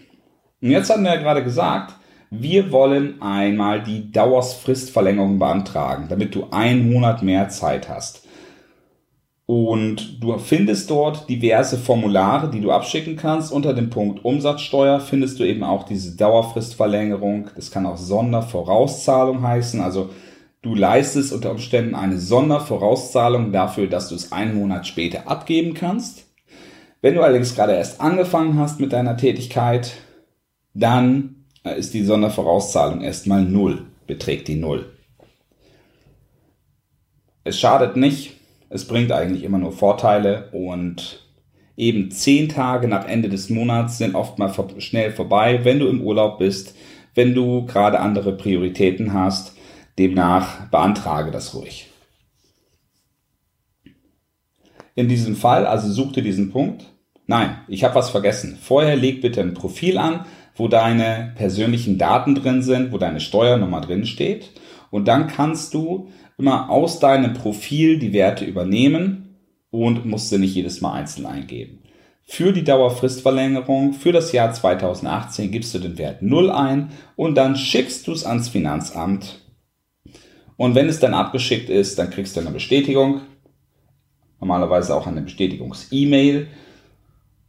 Und 0.61 0.71
jetzt 0.71 0.91
hatten 0.91 1.05
wir 1.05 1.15
ja 1.15 1.21
gerade 1.21 1.43
gesagt, 1.43 1.95
wir 2.35 2.73
wollen 2.73 3.21
einmal 3.21 3.83
die 3.83 4.11
Dauersfristverlängerung 4.11 5.39
beantragen, 5.39 6.07
damit 6.09 6.35
du 6.35 6.47
einen 6.51 6.91
Monat 6.91 7.23
mehr 7.23 7.51
Zeit 7.51 7.91
hast. 7.91 8.27
Und 9.45 10.23
du 10.23 10.39
findest 10.39 10.89
dort 10.89 11.29
diverse 11.29 11.77
Formulare, 11.77 12.49
die 12.49 12.63
du 12.63 12.71
abschicken 12.71 13.17
kannst. 13.17 13.53
Unter 13.53 13.75
dem 13.75 13.91
Punkt 13.91 14.25
Umsatzsteuer 14.25 14.99
findest 15.01 15.41
du 15.41 15.45
eben 15.45 15.63
auch 15.63 15.83
diese 15.83 16.17
Dauerfristverlängerung. 16.17 17.51
Das 17.55 17.71
kann 17.71 17.85
auch 17.85 17.99
Sondervorauszahlung 17.99 19.43
heißen. 19.43 19.83
Also 19.83 20.09
du 20.63 20.75
leistest 20.75 21.35
unter 21.35 21.51
Umständen 21.51 21.95
eine 21.95 22.19
Sondervorauszahlung 22.19 23.53
dafür, 23.53 23.89
dass 23.89 24.09
du 24.09 24.15
es 24.15 24.33
einen 24.33 24.59
Monat 24.59 24.87
später 24.87 25.29
abgeben 25.29 25.75
kannst. 25.75 26.25
Wenn 27.03 27.15
du 27.15 27.21
allerdings 27.21 27.55
gerade 27.55 27.75
erst 27.75 28.01
angefangen 28.01 28.59
hast 28.59 28.81
mit 28.81 28.95
deiner 28.95 29.19
Tätigkeit, 29.19 29.93
dann 30.73 31.42
ist 31.65 31.95
die 31.95 32.05
Sondervorauszahlung 32.05 33.01
erstmal 33.01 33.43
null, 33.43 33.87
beträgt 34.07 34.49
die 34.49 34.57
null. 34.57 34.93
Es 37.45 37.59
schadet 37.59 37.97
nicht, 37.97 38.35
es 38.69 38.87
bringt 38.87 39.13
eigentlich 39.13 39.45
immer 39.45 39.59
nur 39.59 39.73
Vorteile 39.73 40.51
und 40.53 41.27
eben 41.77 42.11
zehn 42.11 42.49
Tage 42.49 42.89
nach 42.89 43.07
Ende 43.07 43.29
des 43.29 43.51
Monats 43.51 43.99
sind 43.99 44.15
oft 44.15 44.39
mal 44.39 44.53
schnell 44.79 45.13
vorbei, 45.13 45.61
wenn 45.65 45.79
du 45.79 45.89
im 45.89 46.03
Urlaub 46.03 46.39
bist, 46.39 46.75
wenn 47.15 47.35
du 47.35 47.67
gerade 47.67 48.01
andere 48.01 48.37
Prioritäten 48.37 49.13
hast. 49.13 49.57
Demnach 49.99 50.71
beantrage 50.71 51.31
das 51.31 51.55
ruhig. 51.55 51.93
in 54.95 55.09
diesem 55.09 55.37
Fall, 55.37 55.67
also 55.67 55.91
such 55.91 56.13
dir 56.13 56.23
diesen 56.23 56.51
Punkt. 56.51 56.85
Nein, 57.27 57.59
ich 57.69 57.85
habe 57.85 57.95
was 57.95 58.11
vergessen. 58.11 58.59
Vorher 58.61 58.97
leg 58.97 59.23
bitte 59.23 59.41
ein 59.41 59.55
Profil 59.55 59.99
an, 59.99 60.27
wo 60.55 60.69
deine 60.69 61.33
persönlichen 61.37 61.99
Daten 61.99 62.35
drin 62.35 62.63
sind, 62.63 62.93
wo 62.93 62.99
deine 62.99 63.21
Steuernummer 63.21 63.81
drin 63.81 64.07
steht. 64.07 64.51
Und 64.91 65.09
dann 65.09 65.27
kannst 65.27 65.75
du 65.75 66.11
immer 66.39 66.71
aus 66.71 67.01
deinem 67.01 67.35
Profil 67.35 67.99
die 67.99 68.13
Werte 68.13 68.45
übernehmen 68.45 69.39
und 69.71 70.05
musst 70.05 70.29
sie 70.29 70.39
nicht 70.39 70.55
jedes 70.55 70.81
Mal 70.81 70.93
einzeln 70.93 71.27
eingeben. 71.27 71.83
Für 72.25 72.53
die 72.53 72.65
Dauerfristverlängerung 72.65 73.95
für 73.95 74.13
das 74.13 74.33
Jahr 74.33 74.53
2018 74.53 75.51
gibst 75.51 75.75
du 75.75 75.79
den 75.79 75.99
Wert 75.99 76.23
0 76.23 76.51
ein 76.51 76.91
und 77.17 77.35
dann 77.35 77.57
schickst 77.57 78.07
du 78.07 78.13
es 78.13 78.25
ans 78.25 78.49
Finanzamt. 78.49 79.41
Und 80.57 80.75
wenn 80.75 80.89
es 80.89 81.01
dann 81.01 81.15
abgeschickt 81.15 81.69
ist, 81.69 81.99
dann 81.99 82.11
kriegst 82.11 82.37
du 82.37 82.41
eine 82.41 82.51
Bestätigung. 82.51 83.23
Normalerweise 84.41 84.95
auch 84.95 85.07
eine 85.07 85.23
Bestätigungs-E-Mail. 85.23 86.49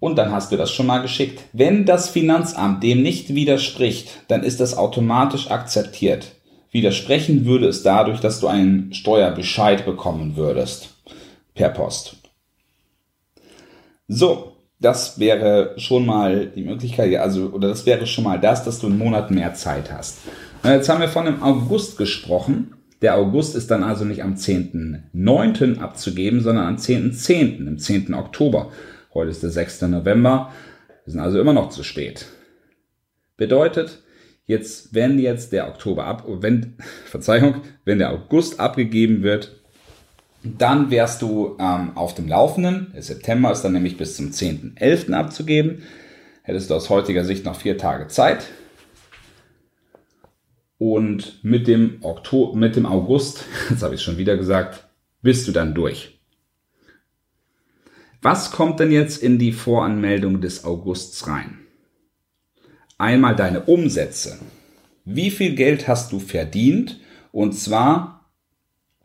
Und 0.04 0.18
dann 0.18 0.34
hast 0.34 0.52
du 0.52 0.58
das 0.58 0.70
schon 0.70 0.88
mal 0.88 1.02
geschickt. 1.02 1.46
Wenn 1.54 1.86
das 1.86 2.10
Finanzamt 2.10 2.84
dem 2.84 3.02
nicht 3.02 3.36
widerspricht, 3.36 4.10
dann 4.28 4.44
ist 4.44 4.60
das 4.60 4.76
automatisch 4.76 5.50
akzeptiert. 5.50 6.34
Widersprechen 6.72 7.46
würde 7.46 7.68
es 7.68 7.84
dadurch, 7.84 8.20
dass 8.20 8.42
du 8.42 8.48
einen 8.48 8.94
Steuerbescheid 8.94 9.86
bekommen 9.86 10.36
würdest. 10.36 10.90
Per 11.56 11.70
Post. 11.70 12.18
So, 14.10 14.58
das 14.82 15.20
wäre 15.20 15.74
schon 15.78 16.06
mal 16.06 16.48
die 16.48 16.64
Möglichkeit, 16.64 17.16
also, 17.16 17.52
oder 17.54 17.70
das 17.70 17.86
wäre 17.86 18.06
schon 18.06 18.26
mal 18.26 18.42
das, 18.42 18.66
dass 18.66 18.80
du 18.80 18.88
einen 18.88 18.98
Monat 18.98 19.32
mehr 19.32 19.54
Zeit 19.54 19.90
hast. 19.90 20.18
Jetzt 20.66 20.90
haben 20.90 21.00
wir 21.00 21.08
von 21.08 21.24
dem 21.24 21.42
August 21.42 21.98
gesprochen. 21.98 22.74
Der 23.02 23.16
August 23.16 23.56
ist 23.56 23.72
dann 23.72 23.86
also 23.86 24.04
nicht 24.04 24.22
am 24.22 24.34
10.9. 24.34 25.80
abzugeben, 25.80 26.42
sondern 26.42 26.68
am 26.68 26.76
10.10., 26.76 27.66
im 27.66 27.80
10. 27.80 28.14
Oktober. 28.14 28.70
Heute 29.13 29.29
ist 29.29 29.43
der 29.43 29.51
6. 29.51 29.84
November. 29.84 30.51
Wir 31.05 31.12
sind 31.12 31.22
also 31.22 31.39
immer 31.39 31.53
noch 31.53 31.70
zu 31.70 31.84
spät. 31.84 32.25
Bedeutet, 33.38 34.01
jetzt, 34.46 34.93
wenn 34.93 35.20
jetzt 35.20 35.51
der 35.51 35.67
Oktober 35.67 36.05
ab, 36.05 36.24
wenn, 36.27 36.77
Verzeihung, 37.05 37.62
wenn 37.86 38.00
der 38.00 38.12
August 38.12 38.60
abgegeben 38.60 39.22
wird, 39.22 39.60
dann 40.43 40.91
wärst 40.91 41.22
du 41.22 41.58
ähm, 41.60 41.96
auf 41.96 42.15
dem 42.15 42.27
Laufenden. 42.27 42.91
Der 42.93 43.03
September 43.03 43.51
ist 43.51 43.62
dann 43.62 43.74
nämlich 43.74 43.98
bis 43.98 44.17
zum 44.17 44.32
10.11. 44.32 45.13
abzugeben. 45.13 45.84
Hättest 46.41 46.70
du 46.70 46.75
aus 46.75 46.89
heutiger 46.89 47.24
Sicht 47.24 47.46
noch 47.46 47.55
vier 47.55 47.77
Tage 47.77 48.08
Zeit. 48.08 48.48
Und 50.77 51.41
mit 51.43 51.67
dem, 51.67 52.00
Oktober, 52.01 52.58
mit 52.58 52.75
dem 52.75 52.86
August, 52.86 53.46
jetzt 53.70 53.84
habe 53.84 53.93
ich 53.93 54.01
es 54.01 54.03
schon 54.03 54.17
wieder 54.17 54.36
gesagt, 54.36 54.86
bist 55.22 55.48
du 55.48 55.51
dann 55.51 55.75
durch. 55.75 56.20
Was 58.24 58.51
kommt 58.51 58.80
denn 58.80 58.92
jetzt 58.92 59.22
in 59.22 59.38
die 59.38 59.51
Voranmeldung 59.51 60.39
des 60.39 60.63
Augusts 60.63 61.27
rein? 61.27 61.60
Einmal 62.98 63.36
deine 63.36 63.63
Umsätze. 63.63 64.39
Wie 65.03 65.30
viel 65.30 65.56
Geld 65.56 65.89
hast 65.89 66.13
du 66.13 66.20
verdient? 66.20 67.01
Und 67.34 67.53
zwar 67.53 68.13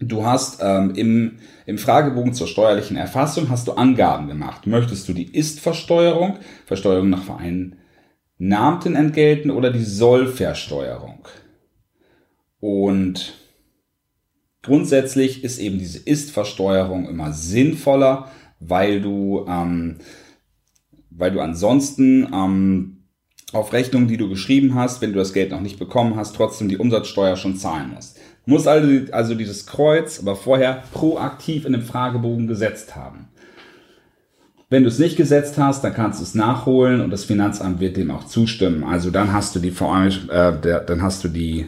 Du 0.01 0.25
hast 0.25 0.61
ähm, 0.63 0.93
im, 0.95 1.39
im 1.67 1.77
Fragebogen 1.77 2.33
zur 2.33 2.47
steuerlichen 2.47 2.97
Erfassung 2.97 3.49
hast 3.51 3.67
du 3.67 3.73
Angaben 3.73 4.29
gemacht. 4.29 4.65
Möchtest 4.67 5.09
du 5.09 5.13
die 5.13 5.35
Ist-Versteuerung, 5.35 6.39
Versteuerung 6.67 7.11
nach 7.11 7.25
vereinnahmten 7.25 8.95
Entgelten 8.95 9.51
oder 9.51 9.73
die 9.73 9.83
Soll-Versteuerung? 9.83 11.27
Und 12.61 13.35
grundsätzlich 14.63 15.43
ist 15.43 15.59
eben 15.59 15.79
diese 15.79 15.99
Ist-Versteuerung 15.99 17.09
immer 17.09 17.33
sinnvoller, 17.33 18.31
weil 18.61 19.01
du, 19.01 19.47
ähm, 19.49 19.97
weil 21.11 21.31
du 21.31 21.41
ansonsten 21.41 22.29
ähm, 22.33 23.05
auf 23.53 23.73
Rechnungen, 23.73 24.09
die 24.09 24.17
du 24.17 24.29
geschrieben 24.29 24.75
hast, 24.75 25.01
wenn 25.01 25.13
du 25.13 25.19
das 25.19 25.33
Geld 25.33 25.51
noch 25.51 25.61
nicht 25.61 25.79
bekommen 25.79 26.17
hast, 26.17 26.37
trotzdem 26.37 26.69
die 26.69 26.79
Umsatzsteuer 26.79 27.37
schon 27.37 27.57
zahlen 27.57 27.93
musst 27.95 28.19
muss 28.49 28.67
also, 28.67 29.13
also 29.13 29.35
dieses 29.35 29.67
Kreuz 29.67 30.21
aber 30.21 30.35
vorher 30.35 30.83
proaktiv 30.93 31.67
in 31.67 31.73
dem 31.73 31.83
Fragebogen 31.83 32.47
gesetzt 32.47 32.97
haben. 32.97 33.29
Wenn 34.71 34.85
du 34.85 34.89
es 34.89 34.99
nicht 34.99 35.17
gesetzt 35.17 35.59
hast, 35.59 35.85
dann 35.85 35.93
kannst 35.93 36.21
du 36.21 36.25
es 36.25 36.35
nachholen 36.35 37.03
und 37.03 37.11
das 37.11 37.25
Finanzamt 37.25 37.79
wird 37.79 37.99
dem 37.99 38.11
auch 38.11 38.25
zustimmen. 38.25 38.85
Also 38.85 39.11
dann 39.11 39.35
hast 39.35 39.55
du 39.55 39.59
die, 39.61 39.69
äh, 39.69 40.85
dann 40.87 41.03
hast 41.03 41.25
du 41.25 41.29
die 41.29 41.67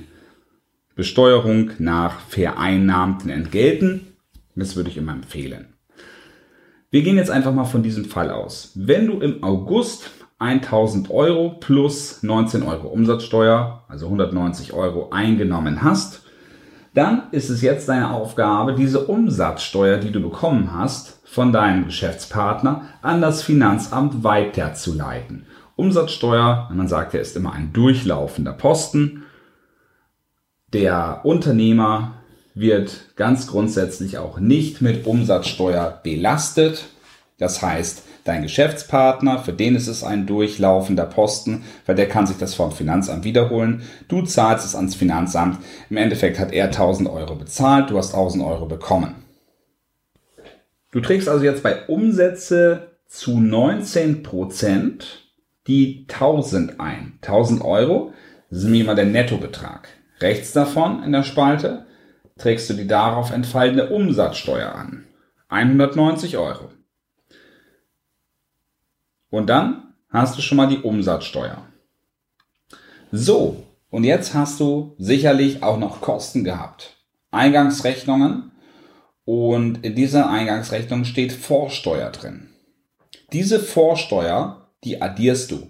Besteuerung 0.97 1.73
nach 1.79 2.21
vereinnahmten 2.21 3.31
Entgelten. 3.31 4.17
Das 4.57 4.75
würde 4.75 4.89
ich 4.89 4.97
immer 4.97 5.13
empfehlen. 5.13 5.70
Wir 6.93 7.03
gehen 7.03 7.17
jetzt 7.17 7.31
einfach 7.31 7.53
mal 7.53 7.65
von 7.65 7.85
diesem 7.85 8.05
Fall 8.05 8.31
aus. 8.31 8.73
Wenn 8.75 9.07
du 9.07 9.21
im 9.21 9.45
August 9.45 10.11
1000 10.41 11.09
Euro 11.11 11.51
plus 11.61 12.25
19 12.25 12.65
Euro 12.65 12.89
Umsatzsteuer, 12.89 13.85
also 13.89 14.07
190 14.07 14.73
Euro 14.73 15.11
eingenommen 15.11 15.83
hast, 15.83 16.23
dann 16.93 17.25
ist 17.31 17.49
es 17.49 17.63
jetzt 17.63 17.89
deine 17.89 18.11
Aufgabe, 18.11 18.75
diese 18.75 19.07
Umsatzsteuer, 19.07 19.99
die 19.99 20.11
du 20.11 20.21
bekommen 20.21 20.73
hast, 20.75 21.21
von 21.25 21.53
deinem 21.53 21.85
Geschäftspartner 21.85 22.87
an 23.03 23.21
das 23.21 23.43
Finanzamt 23.43 24.25
weiterzuleiten. 24.25 25.47
Umsatzsteuer, 25.77 26.69
man 26.75 26.89
sagt 26.89 27.15
ja, 27.15 27.21
ist 27.21 27.37
immer 27.37 27.53
ein 27.53 27.73
durchlaufender 27.73 28.53
Posten. 28.53 29.23
Der 30.73 31.21
Unternehmer 31.23 32.20
wird 32.61 33.17
ganz 33.17 33.47
grundsätzlich 33.47 34.19
auch 34.19 34.39
nicht 34.39 34.83
mit 34.83 35.07
Umsatzsteuer 35.07 36.01
belastet. 36.03 36.85
Das 37.39 37.63
heißt, 37.63 38.03
dein 38.25 38.43
Geschäftspartner, 38.43 39.39
für 39.39 39.55
den 39.55 39.75
ist 39.75 39.89
es 39.89 40.05
ein 40.05 40.27
durchlaufender 40.27 41.07
Posten, 41.07 41.65
weil 41.87 41.95
der 41.97 42.09
kann 42.09 42.27
sich 42.27 42.37
das 42.37 42.55
vom 42.55 42.71
Finanzamt 42.71 43.25
wiederholen. 43.25 43.83
Du 44.09 44.23
zahlst 44.23 44.67
es 44.67 44.75
ans 44.77 44.95
Finanzamt. 44.95 45.59
Im 45.89 45.97
Endeffekt 45.97 46.39
hat 46.39 46.53
er 46.53 46.67
1000 46.67 47.09
Euro 47.09 47.35
bezahlt, 47.35 47.91
du 47.91 47.97
hast 47.97 48.13
1000 48.13 48.45
Euro 48.45 48.67
bekommen. 48.67 49.15
Du 50.93 51.01
trägst 51.01 51.29
also 51.29 51.45
jetzt 51.45 51.63
bei 51.63 51.87
Umsätze 51.87 52.99
zu 53.07 53.41
19 53.41 54.23
Prozent 54.23 55.31
die 55.67 56.07
1000 56.11 56.79
ein. 56.79 57.19
1000 57.23 57.65
Euro, 57.65 58.13
mir 58.51 58.83
immer 58.83 58.95
der 58.95 59.07
Nettobetrag. 59.07 59.89
Rechts 60.21 60.53
davon 60.53 61.03
in 61.03 61.13
der 61.13 61.23
Spalte 61.23 61.87
trägst 62.41 62.71
du 62.71 62.75
die 62.75 62.87
darauf 62.87 63.31
entfallende 63.31 63.91
Umsatzsteuer 63.91 64.75
an. 64.75 65.07
190 65.49 66.37
Euro. 66.37 66.71
Und 69.31 69.49
dann 69.49 69.95
hast 70.09 70.37
du 70.37 70.43
schon 70.43 70.57
mal 70.57 70.69
die 70.69 70.79
Umsatzsteuer. 70.79 71.67
So, 73.13 73.65
und 73.91 74.05
jetzt 74.05 74.35
hast 74.35 74.61
du 74.61 74.95
sicherlich 74.99 75.63
auch 75.63 75.79
noch 75.79 76.01
Kosten 76.01 76.45
gehabt. 76.45 76.97
Eingangsrechnungen 77.31 78.53
und 79.25 79.85
in 79.85 79.95
dieser 79.95 80.31
Eingangsrechnung 80.31 81.05
steht 81.05 81.33
Vorsteuer 81.33 82.11
drin. 82.11 82.49
Diese 83.33 83.61
Vorsteuer, 83.61 84.69
die 84.83 85.03
addierst 85.03 85.51
du. 85.51 85.69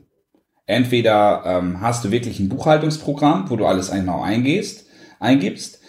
Entweder 0.66 1.42
ähm, 1.44 1.80
hast 1.80 2.04
du 2.04 2.11
wirklich 2.11 2.38
ein 2.38 2.48
Buchhaltungsprogramm, 2.48 3.50
wo 3.50 3.56
du 3.56 3.66
alles 3.66 3.90
genau 3.90 4.22
eingehst, 4.22 4.87
eingibst. 5.18 5.80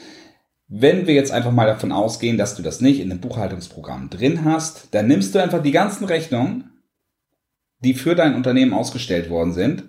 Wenn 0.74 1.06
wir 1.06 1.14
jetzt 1.14 1.32
einfach 1.32 1.52
mal 1.52 1.68
davon 1.68 1.92
ausgehen, 1.92 2.38
dass 2.38 2.56
du 2.56 2.64
das 2.64 2.82
nicht 2.82 3.00
in 3.00 3.10
dem 3.10 3.20
Buchhaltungsprogramm 3.20 4.10
drin 4.10 4.46
hast, 4.46 4.88
dann 4.92 5.08
nimmst 5.08 5.36
du 5.36 5.40
einfach 5.40 5.62
die 5.62 5.72
ganzen 5.72 6.06
Rechnungen 6.06 6.72
die 7.82 7.94
für 7.94 8.16
dein 8.16 8.36
Unternehmen 8.36 8.74
ausgestellt 8.74 9.30
worden 9.30 9.54
sind 9.54 9.84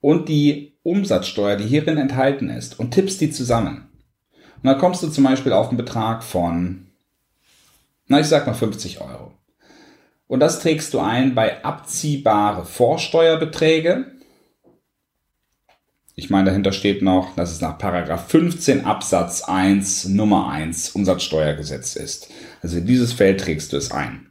und 0.00 0.28
die 0.28 0.78
Umsatzsteuer, 0.82 1.56
die 1.56 1.66
hierin 1.66 1.96
enthalten 1.96 2.50
ist 2.50 2.78
und 2.78 2.92
tippst 2.92 3.20
die 3.20 3.30
zusammen. 3.30 3.88
Und 4.56 4.64
dann 4.64 4.78
kommst 4.78 5.02
du 5.02 5.08
zum 5.08 5.24
Beispiel 5.24 5.52
auf 5.52 5.68
einen 5.68 5.76
Betrag 5.76 6.22
von, 6.22 6.86
na 8.06 8.20
ich 8.20 8.26
sag 8.26 8.46
mal 8.46 8.54
50 8.54 9.00
Euro. 9.00 9.32
Und 10.26 10.40
das 10.40 10.60
trägst 10.60 10.94
du 10.94 11.00
ein 11.00 11.34
bei 11.34 11.64
abziehbare 11.64 12.64
Vorsteuerbeträge. 12.64 14.12
Ich 16.22 16.30
meine, 16.30 16.50
dahinter 16.50 16.70
steht 16.70 17.02
noch, 17.02 17.34
dass 17.34 17.50
es 17.50 17.60
nach 17.60 17.78
Paragraph 17.78 18.28
15 18.28 18.84
Absatz 18.84 19.42
1 19.42 20.04
Nummer 20.10 20.50
1 20.50 20.90
Umsatzsteuergesetz 20.90 21.96
ist. 21.96 22.28
Also 22.62 22.78
in 22.78 22.86
dieses 22.86 23.12
Feld 23.12 23.40
trägst 23.40 23.72
du 23.72 23.76
es 23.76 23.90
ein. 23.90 24.30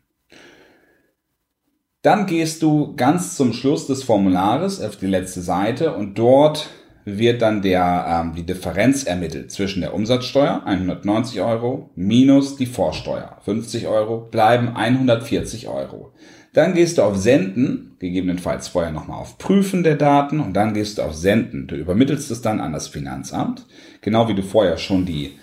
Dann 2.01 2.27
gehst 2.27 2.61
du 2.61 2.95
ganz 2.95 3.35
zum 3.35 3.51
Schluss 3.51 3.87
des 3.87 4.03
Formulares 4.03 4.79
auf 4.81 4.95
die 4.95 5.07
letzte 5.07 5.41
Seite 5.41 5.93
und 5.93 6.17
dort 6.17 6.69
wird 7.03 7.41
dann 7.41 7.61
der, 7.61 8.05
ähm, 8.07 8.35
die 8.35 8.45
Differenz 8.45 9.03
ermittelt 9.03 9.51
zwischen 9.51 9.81
der 9.81 9.93
Umsatzsteuer 9.93 10.61
190 10.65 11.41
Euro 11.41 11.89
minus 11.95 12.55
die 12.55 12.67
Vorsteuer 12.67 13.37
50 13.43 13.87
Euro 13.87 14.29
bleiben 14.31 14.77
140 14.77 15.67
Euro. 15.67 16.13
Dann 16.53 16.73
gehst 16.73 16.97
du 16.97 17.03
auf 17.03 17.17
Senden, 17.17 17.95
gegebenenfalls 17.99 18.67
vorher 18.67 18.91
nochmal 18.91 19.19
auf 19.19 19.37
Prüfen 19.37 19.83
der 19.83 19.95
Daten 19.95 20.39
und 20.41 20.53
dann 20.53 20.73
gehst 20.73 20.97
du 20.97 21.03
auf 21.03 21.15
Senden. 21.15 21.67
Du 21.67 21.75
übermittelst 21.75 22.29
es 22.29 22.41
dann 22.41 22.59
an 22.59 22.73
das 22.73 22.89
Finanzamt, 22.89 23.65
genau 24.01 24.27
wie 24.27 24.35
du 24.35 24.43
vorher 24.43 24.77
schon 24.77 25.05
die 25.05 25.37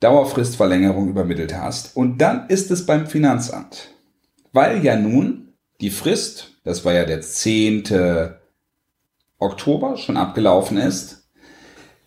Dauerfristverlängerung 0.00 1.08
übermittelt 1.08 1.56
hast. 1.56 1.96
Und 1.96 2.18
dann 2.18 2.48
ist 2.48 2.70
es 2.70 2.84
beim 2.84 3.06
Finanzamt. 3.06 3.90
Weil 4.52 4.84
ja 4.84 4.96
nun 4.96 5.54
die 5.80 5.90
Frist, 5.90 6.58
das 6.64 6.84
war 6.84 6.92
ja 6.92 7.04
der 7.04 7.22
10. 7.22 8.34
Oktober, 9.38 9.96
schon 9.96 10.16
abgelaufen 10.16 10.76
ist, 10.76 11.28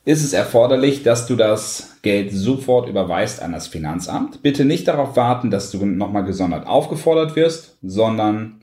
ist 0.05 0.23
es 0.23 0.33
erforderlich, 0.33 1.03
dass 1.03 1.27
du 1.27 1.35
das 1.35 1.88
Geld 2.01 2.31
sofort 2.31 2.88
überweist 2.88 3.41
an 3.41 3.51
das 3.51 3.67
Finanzamt. 3.67 4.41
Bitte 4.41 4.65
nicht 4.65 4.88
darauf 4.88 5.15
warten, 5.15 5.51
dass 5.51 5.71
du 5.71 5.85
nochmal 5.85 6.23
gesondert 6.23 6.67
aufgefordert 6.67 7.35
wirst, 7.35 7.77
sondern 7.81 8.62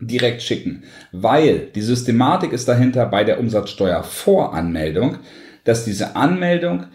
direkt 0.00 0.42
schicken. 0.42 0.84
Weil 1.12 1.70
die 1.74 1.82
Systematik 1.82 2.52
ist 2.52 2.68
dahinter 2.68 3.06
bei 3.06 3.24
der 3.24 3.38
Umsatzsteuervoranmeldung, 3.38 5.18
dass 5.64 5.84
diese 5.84 6.16
Anmeldung 6.16 6.86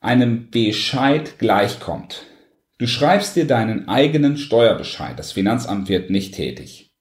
einem 0.00 0.50
Bescheid 0.50 1.38
gleichkommt. 1.38 2.26
Du 2.78 2.86
schreibst 2.86 3.36
dir 3.36 3.46
deinen 3.46 3.88
eigenen 3.88 4.36
Steuerbescheid. 4.36 5.18
Das 5.18 5.32
Finanzamt 5.32 5.88
wird 5.88 6.10
nicht 6.10 6.34
tätig. 6.34 6.92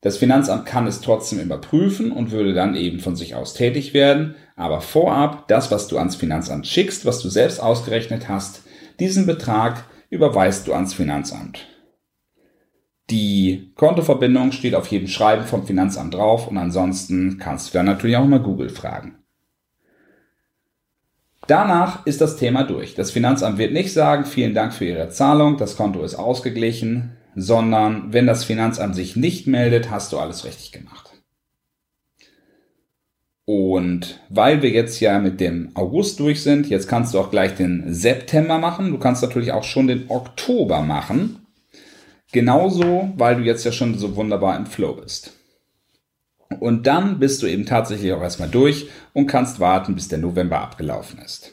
Das 0.00 0.16
Finanzamt 0.16 0.66
kann 0.66 0.86
es 0.86 1.00
trotzdem 1.00 1.40
überprüfen 1.40 2.10
und 2.12 2.32
würde 2.32 2.54
dann 2.54 2.74
eben 2.74 2.98
von 2.98 3.16
sich 3.16 3.34
aus 3.34 3.54
tätig 3.54 3.94
werden. 3.94 4.34
Aber 4.62 4.80
vorab, 4.80 5.48
das, 5.48 5.72
was 5.72 5.88
du 5.88 5.98
ans 5.98 6.14
Finanzamt 6.14 6.68
schickst, 6.68 7.04
was 7.04 7.20
du 7.20 7.28
selbst 7.28 7.58
ausgerechnet 7.58 8.28
hast, 8.28 8.62
diesen 9.00 9.26
Betrag 9.26 9.82
überweist 10.08 10.68
du 10.68 10.72
ans 10.72 10.94
Finanzamt. 10.94 11.66
Die 13.10 13.72
Kontoverbindung 13.74 14.52
steht 14.52 14.76
auf 14.76 14.86
jedem 14.86 15.08
Schreiben 15.08 15.46
vom 15.46 15.66
Finanzamt 15.66 16.14
drauf 16.14 16.46
und 16.46 16.58
ansonsten 16.58 17.38
kannst 17.38 17.70
du 17.70 17.78
dann 17.78 17.86
natürlich 17.86 18.16
auch 18.16 18.24
mal 18.24 18.38
Google 18.38 18.68
fragen. 18.68 19.16
Danach 21.48 22.06
ist 22.06 22.20
das 22.20 22.36
Thema 22.36 22.62
durch. 22.62 22.94
Das 22.94 23.10
Finanzamt 23.10 23.58
wird 23.58 23.72
nicht 23.72 23.92
sagen, 23.92 24.24
vielen 24.24 24.54
Dank 24.54 24.72
für 24.72 24.84
Ihre 24.84 25.08
Zahlung, 25.08 25.56
das 25.56 25.76
Konto 25.76 26.04
ist 26.04 26.14
ausgeglichen, 26.14 27.16
sondern 27.34 28.12
wenn 28.12 28.28
das 28.28 28.44
Finanzamt 28.44 28.94
sich 28.94 29.16
nicht 29.16 29.48
meldet, 29.48 29.90
hast 29.90 30.12
du 30.12 30.20
alles 30.20 30.44
richtig 30.44 30.70
gemacht. 30.70 31.11
Und 33.44 34.20
weil 34.28 34.62
wir 34.62 34.70
jetzt 34.70 35.00
ja 35.00 35.18
mit 35.18 35.40
dem 35.40 35.70
August 35.74 36.20
durch 36.20 36.42
sind, 36.42 36.68
jetzt 36.68 36.86
kannst 36.86 37.12
du 37.12 37.18
auch 37.18 37.30
gleich 37.30 37.56
den 37.56 37.92
September 37.92 38.58
machen. 38.58 38.90
Du 38.90 38.98
kannst 38.98 39.22
natürlich 39.22 39.52
auch 39.52 39.64
schon 39.64 39.88
den 39.88 40.04
Oktober 40.08 40.82
machen. 40.82 41.46
Genauso, 42.30 43.12
weil 43.16 43.36
du 43.36 43.42
jetzt 43.42 43.64
ja 43.64 43.72
schon 43.72 43.98
so 43.98 44.16
wunderbar 44.16 44.56
im 44.56 44.66
Flow 44.66 44.94
bist. 44.94 45.32
Und 46.60 46.86
dann 46.86 47.18
bist 47.18 47.42
du 47.42 47.46
eben 47.46 47.66
tatsächlich 47.66 48.12
auch 48.12 48.22
erstmal 48.22 48.48
durch 48.48 48.88
und 49.12 49.26
kannst 49.26 49.58
warten, 49.58 49.94
bis 49.94 50.08
der 50.08 50.18
November 50.18 50.60
abgelaufen 50.60 51.18
ist. 51.18 51.52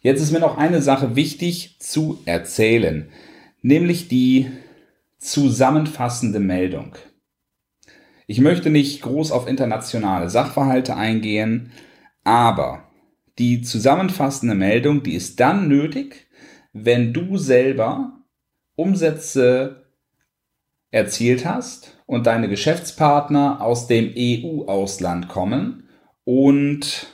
Jetzt 0.00 0.22
ist 0.22 0.32
mir 0.32 0.40
noch 0.40 0.56
eine 0.56 0.82
Sache 0.82 1.14
wichtig 1.16 1.76
zu 1.78 2.20
erzählen, 2.24 3.10
nämlich 3.62 4.08
die 4.08 4.50
zusammenfassende 5.18 6.40
Meldung. 6.40 6.96
Ich 8.30 8.40
möchte 8.40 8.70
nicht 8.70 9.02
groß 9.02 9.32
auf 9.32 9.48
internationale 9.48 10.30
Sachverhalte 10.30 10.94
eingehen, 10.94 11.72
aber 12.22 12.88
die 13.40 13.60
zusammenfassende 13.60 14.54
Meldung, 14.54 15.02
die 15.02 15.16
ist 15.16 15.40
dann 15.40 15.66
nötig, 15.66 16.28
wenn 16.72 17.12
du 17.12 17.38
selber 17.38 18.22
Umsätze 18.76 19.84
erzielt 20.92 21.44
hast 21.44 22.00
und 22.06 22.28
deine 22.28 22.48
Geschäftspartner 22.48 23.60
aus 23.60 23.88
dem 23.88 24.14
EU-Ausland 24.16 25.26
kommen 25.26 25.88
und, 26.22 27.08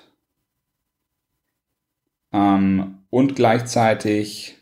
ähm, 2.35 2.99
und 3.09 3.37
gleichzeitig 3.37 4.59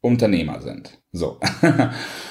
Unternehmer 0.00 0.62
sind. 0.62 1.02
So. 1.12 1.38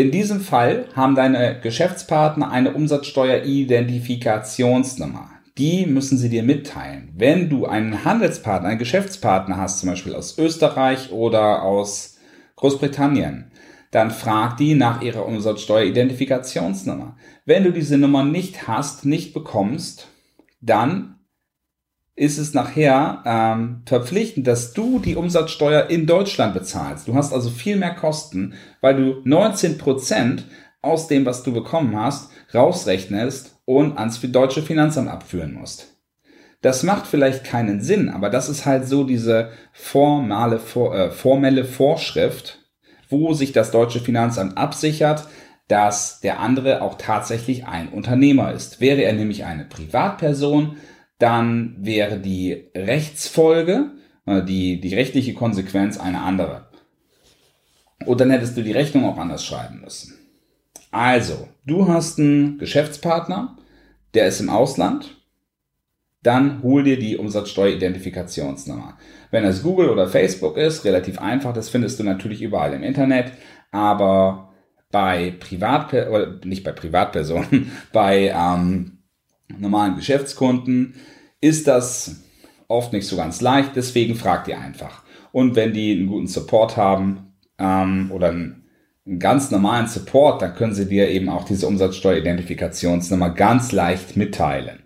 In 0.00 0.10
diesem 0.10 0.40
Fall 0.40 0.86
haben 0.96 1.14
deine 1.14 1.60
Geschäftspartner 1.60 2.50
eine 2.50 2.72
Umsatzsteueridentifikationsnummer. 2.72 5.28
Die 5.58 5.84
müssen 5.84 6.16
sie 6.16 6.30
dir 6.30 6.42
mitteilen. 6.42 7.12
Wenn 7.14 7.50
du 7.50 7.66
einen 7.66 8.02
Handelspartner, 8.02 8.70
einen 8.70 8.78
Geschäftspartner 8.78 9.58
hast, 9.58 9.80
zum 9.80 9.90
Beispiel 9.90 10.14
aus 10.14 10.38
Österreich 10.38 11.12
oder 11.12 11.62
aus 11.62 12.16
Großbritannien, 12.56 13.52
dann 13.90 14.10
frag 14.10 14.56
die 14.56 14.74
nach 14.74 15.02
ihrer 15.02 15.26
Umsatzsteueridentifikationsnummer. 15.26 17.18
Wenn 17.44 17.64
du 17.64 17.70
diese 17.70 17.98
Nummer 17.98 18.24
nicht 18.24 18.66
hast, 18.66 19.04
nicht 19.04 19.34
bekommst, 19.34 20.08
dann 20.62 21.19
ist 22.20 22.36
es 22.36 22.52
nachher 22.52 23.22
ähm, 23.24 23.80
verpflichtend, 23.86 24.46
dass 24.46 24.74
du 24.74 24.98
die 24.98 25.16
Umsatzsteuer 25.16 25.88
in 25.88 26.06
Deutschland 26.06 26.52
bezahlst. 26.52 27.08
Du 27.08 27.14
hast 27.14 27.32
also 27.32 27.48
viel 27.48 27.76
mehr 27.76 27.94
Kosten, 27.94 28.52
weil 28.82 28.94
du 28.94 29.22
19 29.24 29.78
Prozent 29.78 30.44
aus 30.82 31.08
dem, 31.08 31.24
was 31.24 31.42
du 31.44 31.54
bekommen 31.54 31.98
hast, 31.98 32.30
rausrechnest 32.52 33.58
und 33.64 33.96
ans 33.96 34.20
deutsche 34.20 34.60
Finanzamt 34.60 35.08
abführen 35.08 35.54
musst. 35.54 35.96
Das 36.60 36.82
macht 36.82 37.06
vielleicht 37.06 37.42
keinen 37.42 37.80
Sinn, 37.80 38.10
aber 38.10 38.28
das 38.28 38.50
ist 38.50 38.66
halt 38.66 38.86
so 38.86 39.04
diese 39.04 39.48
formale, 39.72 40.58
for, 40.58 40.94
äh, 40.94 41.10
formelle 41.10 41.64
Vorschrift, 41.64 42.58
wo 43.08 43.32
sich 43.32 43.52
das 43.52 43.70
deutsche 43.70 44.00
Finanzamt 44.00 44.58
absichert, 44.58 45.26
dass 45.68 46.20
der 46.20 46.40
andere 46.40 46.82
auch 46.82 46.98
tatsächlich 46.98 47.66
ein 47.66 47.88
Unternehmer 47.88 48.52
ist. 48.52 48.78
Wäre 48.78 49.00
er 49.00 49.14
nämlich 49.14 49.46
eine 49.46 49.64
Privatperson, 49.64 50.76
dann 51.20 51.76
wäre 51.78 52.18
die 52.18 52.70
Rechtsfolge, 52.74 53.92
äh, 54.26 54.42
die, 54.42 54.80
die 54.80 54.94
rechtliche 54.94 55.34
Konsequenz 55.34 55.98
eine 55.98 56.22
andere. 56.22 56.66
Und 58.06 58.20
dann 58.20 58.30
hättest 58.30 58.56
du 58.56 58.62
die 58.62 58.72
Rechnung 58.72 59.04
auch 59.04 59.18
anders 59.18 59.44
schreiben 59.44 59.80
müssen. 59.82 60.18
Also, 60.90 61.48
du 61.64 61.86
hast 61.86 62.18
einen 62.18 62.58
Geschäftspartner, 62.58 63.56
der 64.14 64.26
ist 64.26 64.40
im 64.40 64.50
Ausland 64.50 65.20
dann 66.22 66.62
hol 66.62 66.82
dir 66.82 66.98
die 66.98 67.16
Umsatzsteueridentifikationsnummer. 67.16 68.98
Wenn 69.30 69.44
es 69.44 69.62
Google 69.62 69.88
oder 69.88 70.08
Facebook 70.08 70.56
ist, 70.56 70.84
relativ 70.84 71.18
einfach, 71.18 71.52
das 71.52 71.70
findest 71.70 71.98
du 71.98 72.04
natürlich 72.04 72.42
überall 72.42 72.74
im 72.74 72.82
Internet, 72.82 73.32
aber 73.70 74.52
bei 74.90 75.34
Privat 75.38 75.92
oder 75.94 76.40
nicht 76.44 76.64
bei 76.64 76.72
Privatpersonen, 76.72 77.70
bei 77.92 78.34
ähm, 78.34 78.98
normalen 79.58 79.96
Geschäftskunden 79.96 80.94
ist 81.40 81.66
das 81.66 82.22
oft 82.68 82.92
nicht 82.92 83.06
so 83.06 83.16
ganz 83.16 83.40
leicht, 83.40 83.76
deswegen 83.76 84.14
frag 84.14 84.44
dir 84.44 84.58
einfach. 84.58 85.02
Und 85.32 85.56
wenn 85.56 85.72
die 85.72 85.92
einen 85.92 86.06
guten 86.06 86.26
Support 86.26 86.76
haben 86.76 87.34
ähm, 87.58 88.10
oder 88.12 88.28
einen, 88.28 88.64
einen 89.06 89.18
ganz 89.18 89.50
normalen 89.50 89.86
Support, 89.86 90.42
dann 90.42 90.54
können 90.54 90.74
sie 90.74 90.86
dir 90.86 91.08
eben 91.08 91.28
auch 91.28 91.44
diese 91.44 91.66
Umsatzsteueridentifikationsnummer 91.66 93.30
ganz 93.30 93.72
leicht 93.72 94.16
mitteilen. 94.16 94.80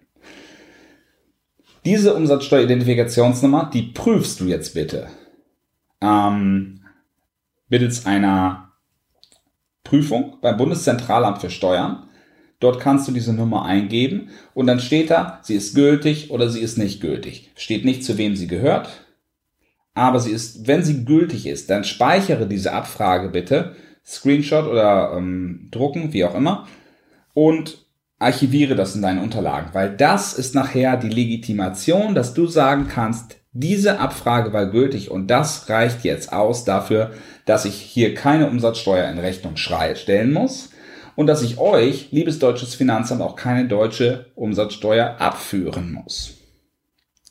Diese 1.85 2.15
Umsatzsteueridentifikationsnummer, 2.15 3.71
die 3.73 3.83
prüfst 3.83 4.41
du 4.41 4.47
jetzt 4.47 4.73
bitte. 4.75 5.09
Ähm, 6.01 6.81
mittels 7.69 8.07
einer 8.07 8.73
Prüfung 9.83 10.39
beim 10.41 10.57
Bundeszentralamt 10.57 11.41
für 11.41 11.51
Steuern. 11.51 12.09
Dort 12.65 12.81
kannst 12.81 13.07
du 13.07 13.13
diese 13.13 13.35
Nummer 13.35 13.67
eingeben 13.67 14.31
und 14.55 14.67
dann 14.67 14.81
steht 14.81 15.11
da, 15.11 15.39
sie 15.43 15.55
ist 15.55 15.75
gültig 15.75 16.31
oder 16.31 16.49
sie 16.49 16.61
ist 16.61 16.79
nicht 16.79 17.03
gültig. 17.03 17.51
Steht 17.57 17.85
nicht, 17.85 18.03
zu 18.03 18.17
wem 18.17 18.37
sie 18.37 18.47
gehört, 18.47 18.89
aber 19.93 20.19
sie 20.19 20.31
ist, 20.31 20.67
wenn 20.67 20.83
sie 20.83 21.05
gültig 21.05 21.47
ist, 21.47 21.69
dann 21.69 21.85
speichere 21.85 22.47
diese 22.47 22.73
Abfrage 22.73 23.29
bitte, 23.29 23.77
Screenshot 24.03 24.67
oder 24.67 25.13
ähm, 25.15 25.69
drucken, 25.73 26.15
wie 26.15 26.25
auch 26.25 26.35
immer, 26.35 26.67
und 27.35 27.85
archiviere 28.19 28.77
das 28.77 28.97
in 28.97 29.03
deinen 29.03 29.23
Unterlagen, 29.23 29.75
weil 29.75 29.95
das 29.95 30.33
ist 30.33 30.55
nachher 30.55 30.97
die 30.97 31.11
Legitimation, 31.11 32.15
dass 32.15 32.33
du 32.33 32.47
sagen 32.47 32.89
kannst, 32.89 33.37
diese 33.53 34.01
Abfrage 34.01 34.55
war 34.55 34.71
gültig 34.71 35.11
und 35.11 35.27
das 35.27 35.69
reicht 35.69 36.03
jetzt 36.03 36.33
aus 36.33 36.65
dafür, 36.65 37.11
dass 37.45 37.67
ich 37.67 37.75
hier 37.75 38.15
keine 38.15 38.49
Umsatzsteuer 38.49 39.11
in 39.11 39.19
Rechnung 39.19 39.59
stellen 39.59 40.33
muss 40.33 40.71
und 41.17 41.27
dass 41.27 41.43
ich 41.43 41.59
euch, 41.59 42.11
liebes 42.11 42.39
deutsches 42.39 42.75
Finanzamt, 42.75 43.23
auch 43.23 43.37
keine 43.37 43.69
deutsche 43.69 44.27
Umsatzsteuer 44.35 45.17
abführen 45.19 45.93
muss. 45.93 46.35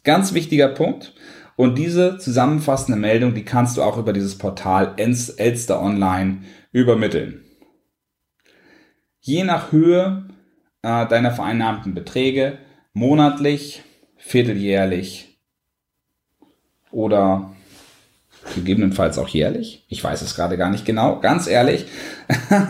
Ganz 0.04 0.34
wichtiger 0.34 0.70
Punkt. 0.70 1.14
Und 1.56 1.78
diese 1.78 2.18
zusammenfassende 2.18 3.00
Meldung, 3.00 3.36
die 3.36 3.46
kannst 3.46 3.78
du 3.78 3.84
auch 3.84 3.98
über 3.98 4.12
dieses 4.12 4.38
Portal 4.38 4.94
Elster 4.98 5.82
Online 5.82 6.40
übermitteln. 6.72 7.44
Je 9.20 9.44
nach 9.44 9.72
Höhe 9.72 10.26
äh, 10.82 11.08
deiner 11.08 11.32
vereinnahmten 11.32 11.94
Beträge 11.94 12.58
monatlich, 12.94 13.84
vierteljährlich 14.18 15.38
oder 16.92 17.54
gegebenenfalls 18.56 19.18
auch 19.18 19.30
jährlich. 19.30 19.86
Ich 19.90 20.04
weiß 20.04 20.22
es 20.22 20.36
gerade 20.36 20.58
gar 20.58 20.70
nicht 20.70 20.86
genau, 20.86 21.20
ganz 21.20 21.48
ehrlich. 21.48 21.86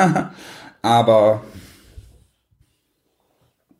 Aber 0.83 1.41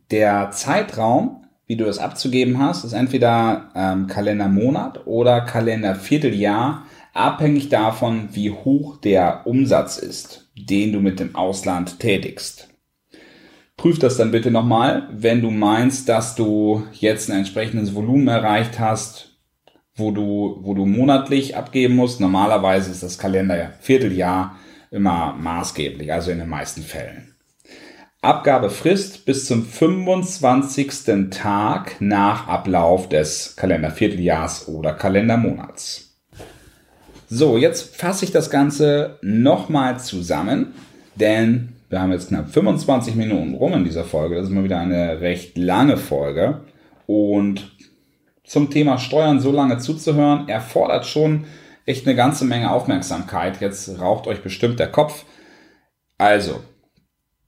der 0.10 0.50
Zeitraum, 0.52 1.46
wie 1.68 1.76
du 1.76 1.86
es 1.86 2.00
abzugeben 2.00 2.58
hast, 2.58 2.86
ist 2.86 2.94
entweder 2.94 3.72
ähm, 3.76 4.08
Kalendermonat 4.08 5.06
oder 5.06 5.42
Kalendervierteljahr 5.42 6.86
abhängig 7.14 7.70
davon, 7.70 8.30
wie 8.32 8.52
hoch 8.52 8.98
der 8.98 9.46
Umsatz 9.46 9.98
ist, 9.98 10.50
den 10.56 10.94
du 10.94 11.00
mit 11.00 11.20
dem 11.20 11.36
Ausland 11.36 12.00
tätigst. 12.00 12.70
Prüf 13.76 14.00
das 14.00 14.18
dann 14.18 14.32
bitte 14.32 14.50
nochmal, 14.50 15.10
wenn 15.12 15.42
du 15.42 15.52
meinst, 15.52 16.08
dass 16.08 16.36
du 16.36 16.84
jetzt 16.94 17.30
ein 17.30 17.40
entsprechendes 17.40 17.94
Volumen 17.94 18.30
erreicht 18.30 18.80
hast, 18.80 19.40
wo 19.96 20.12
du, 20.12 20.60
wo 20.62 20.74
du 20.74 20.86
monatlich 20.86 21.58
abgeben 21.58 21.96
musst. 21.96 22.22
Normalerweise 22.22 22.92
ist 22.92 23.04
das 23.04 23.18
Kalender 23.18 23.74
Vierteljahr 23.82 24.56
immer 24.94 25.34
maßgeblich, 25.34 26.14
also 26.14 26.32
in 26.32 26.40
den 26.40 26.50
meisten 26.50 26.84
Fällen. 26.84 27.34
Abgabefrist 28.22 29.26
bis 29.26 29.46
zum 29.48 29.66
25. 29.66 31.30
Tag 31.30 31.98
nach 32.00 32.48
Ablauf 32.48 33.10
des 33.10 33.56
Kalendervierteljahrs 33.58 34.70
oder 34.70 34.94
Kalendermonats. 34.94 36.16
So, 37.28 37.58
jetzt 37.58 37.98
fasse 37.98 38.24
ich 38.24 38.32
das 38.32 38.50
Ganze 38.50 39.18
nochmal 39.22 40.00
zusammen, 40.00 40.74
denn 41.16 41.70
wir 41.90 42.00
haben 42.00 42.12
jetzt 42.12 42.30
knapp 42.30 42.50
25 42.50 43.16
Minuten 43.16 43.56
rum 43.56 43.74
in 43.74 43.84
dieser 43.84 44.04
Folge. 44.04 44.36
Das 44.36 44.46
ist 44.46 44.52
mal 44.52 44.64
wieder 44.64 44.80
eine 44.80 45.20
recht 45.20 45.58
lange 45.58 45.98
Folge. 45.98 46.62
Und 47.08 47.72
zum 48.46 48.70
Thema 48.70 48.98
Steuern 49.00 49.40
so 49.40 49.52
lange 49.52 49.80
zuzuhören, 49.80 50.48
erfordert 50.48 51.06
schon 51.06 51.46
echt 51.86 52.08
eine 52.08 52.16
ganze 52.16 52.46
Menge 52.46 52.72
Aufmerksamkeit. 52.72 53.62
Jetzt 53.62 54.00
raucht 54.00 54.28
euch 54.28 54.42
bestimmt 54.42 54.80
der 54.80 54.92
Kopf. 54.92 55.26
Also, 56.18 56.64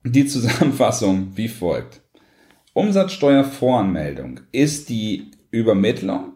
die 0.03 0.25
Zusammenfassung 0.25 1.31
wie 1.35 1.47
folgt. 1.47 2.01
Umsatzsteuervoranmeldung 2.73 4.41
ist 4.51 4.89
die 4.89 5.31
Übermittlung 5.51 6.33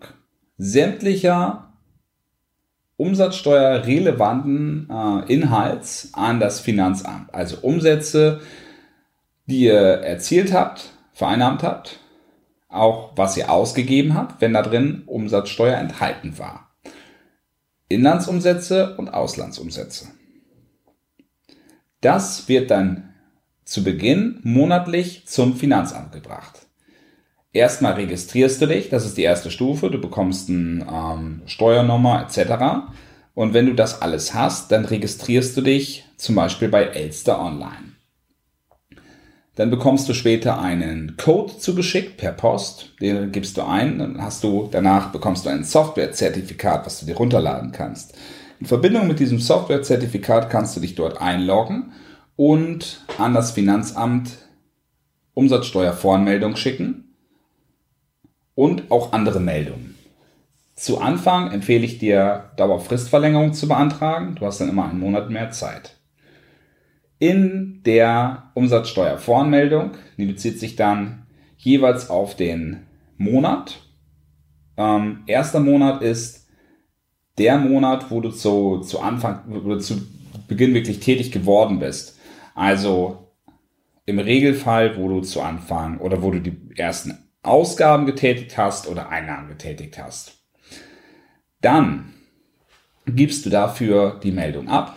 sämtlicher 0.57 1.73
umsatzsteuerrelevanten 2.95 4.89
äh, 4.89 5.33
Inhalts 5.33 6.09
an 6.13 6.39
das 6.39 6.59
Finanzamt. 6.59 7.33
Also 7.33 7.57
Umsätze, 7.61 8.41
die 9.45 9.65
ihr 9.65 9.79
erzielt 9.79 10.53
habt, 10.53 10.91
vereinnahmt 11.13 11.63
habt, 11.63 11.99
auch 12.67 13.13
was 13.15 13.37
ihr 13.37 13.49
ausgegeben 13.49 14.15
habt, 14.15 14.41
wenn 14.41 14.53
da 14.53 14.61
drin 14.61 15.03
Umsatzsteuer 15.05 15.77
enthalten 15.77 16.37
war. 16.37 16.68
Inlandsumsätze 17.89 18.95
und 18.97 19.09
Auslandsumsätze. 19.09 20.07
Das 22.01 22.47
wird 22.47 22.71
dann 22.71 23.13
zu 23.65 23.83
Beginn 23.83 24.39
monatlich 24.43 25.27
zum 25.27 25.55
Finanzamt 25.55 26.11
gebracht. 26.11 26.67
Erstmal 27.51 27.93
registrierst 27.93 28.61
du 28.61 28.67
dich, 28.67 28.89
das 28.89 29.05
ist 29.05 29.17
die 29.17 29.23
erste 29.23 29.49
Stufe, 29.49 29.89
du 29.89 29.99
bekommst 29.99 30.49
eine 30.49 30.85
ähm, 30.91 31.41
Steuernummer 31.45 32.23
etc. 32.23 32.91
Und 33.33 33.53
wenn 33.53 33.65
du 33.65 33.73
das 33.73 34.01
alles 34.01 34.33
hast, 34.33 34.71
dann 34.71 34.85
registrierst 34.85 35.57
du 35.57 35.61
dich 35.61 36.05
zum 36.15 36.35
Beispiel 36.35 36.69
bei 36.69 36.83
Elster 36.83 37.39
Online. 37.39 37.88
Dann 39.59 39.71
bekommst 39.71 40.07
du 40.07 40.13
später 40.13 40.61
einen 40.61 41.17
Code 41.17 41.57
zugeschickt 41.57 42.15
per 42.15 42.31
Post, 42.31 42.93
den 43.01 43.33
gibst 43.33 43.57
du 43.57 43.63
ein, 43.63 43.99
dann 43.99 44.21
hast 44.21 44.41
du, 44.45 44.69
danach 44.71 45.11
bekommst 45.11 45.45
du 45.45 45.49
ein 45.49 45.65
Softwarezertifikat, 45.65 46.85
was 46.85 47.01
du 47.01 47.05
dir 47.05 47.17
runterladen 47.17 47.73
kannst. 47.73 48.17
In 48.61 48.67
Verbindung 48.67 49.09
mit 49.09 49.19
diesem 49.19 49.37
Softwarezertifikat 49.37 50.49
kannst 50.49 50.77
du 50.77 50.79
dich 50.79 50.95
dort 50.95 51.19
einloggen 51.19 51.91
und 52.37 53.05
an 53.17 53.33
das 53.33 53.51
Finanzamt 53.51 54.29
Umsatzsteuervoranmeldung 55.33 56.55
schicken 56.55 57.13
und 58.55 58.89
auch 58.89 59.11
andere 59.11 59.41
Meldungen. 59.41 59.97
Zu 60.75 61.01
Anfang 61.01 61.51
empfehle 61.51 61.83
ich 61.83 61.97
dir, 61.97 62.45
Dauerfristverlängerung 62.55 63.51
zu 63.51 63.67
beantragen. 63.67 64.35
Du 64.35 64.45
hast 64.45 64.61
dann 64.61 64.69
immer 64.69 64.87
einen 64.87 65.01
Monat 65.01 65.29
mehr 65.29 65.51
Zeit. 65.51 65.98
In 67.19 67.81
der 67.85 68.51
Umsatzsteuervoranmeldung, 68.53 69.91
die 70.17 70.25
bezieht 70.25 70.59
sich 70.59 70.77
dann 70.77 71.27
jeweils 71.57 72.09
auf 72.09 72.35
den 72.35 72.87
Monat. 73.17 73.81
Ähm, 74.77 75.23
erster 75.27 75.59
Monat 75.59 76.01
ist 76.01 76.47
der 77.37 77.57
Monat, 77.57 78.09
wo 78.09 78.21
du 78.21 78.29
zu, 78.29 78.79
zu 78.79 79.01
Anfang, 79.01 79.43
wo 79.47 79.59
du 79.59 79.79
zu 79.79 80.01
Beginn 80.47 80.73
wirklich 80.73 81.01
tätig 81.01 81.31
geworden 81.31 81.79
bist. 81.79 82.17
Also 82.55 83.33
im 84.05 84.19
Regelfall, 84.19 84.97
wo 84.97 85.09
du 85.09 85.21
zu 85.21 85.41
Anfang 85.41 85.99
oder 85.99 86.23
wo 86.23 86.31
du 86.31 86.39
die 86.39 86.57
ersten 86.75 87.29
Ausgaben 87.43 88.05
getätigt 88.05 88.57
hast 88.57 88.87
oder 88.87 89.09
Einnahmen 89.09 89.49
getätigt 89.49 89.97
hast. 90.01 90.37
Dann 91.61 92.13
gibst 93.05 93.45
du 93.45 93.49
dafür 93.49 94.19
die 94.23 94.31
Meldung 94.31 94.69
ab. 94.69 94.95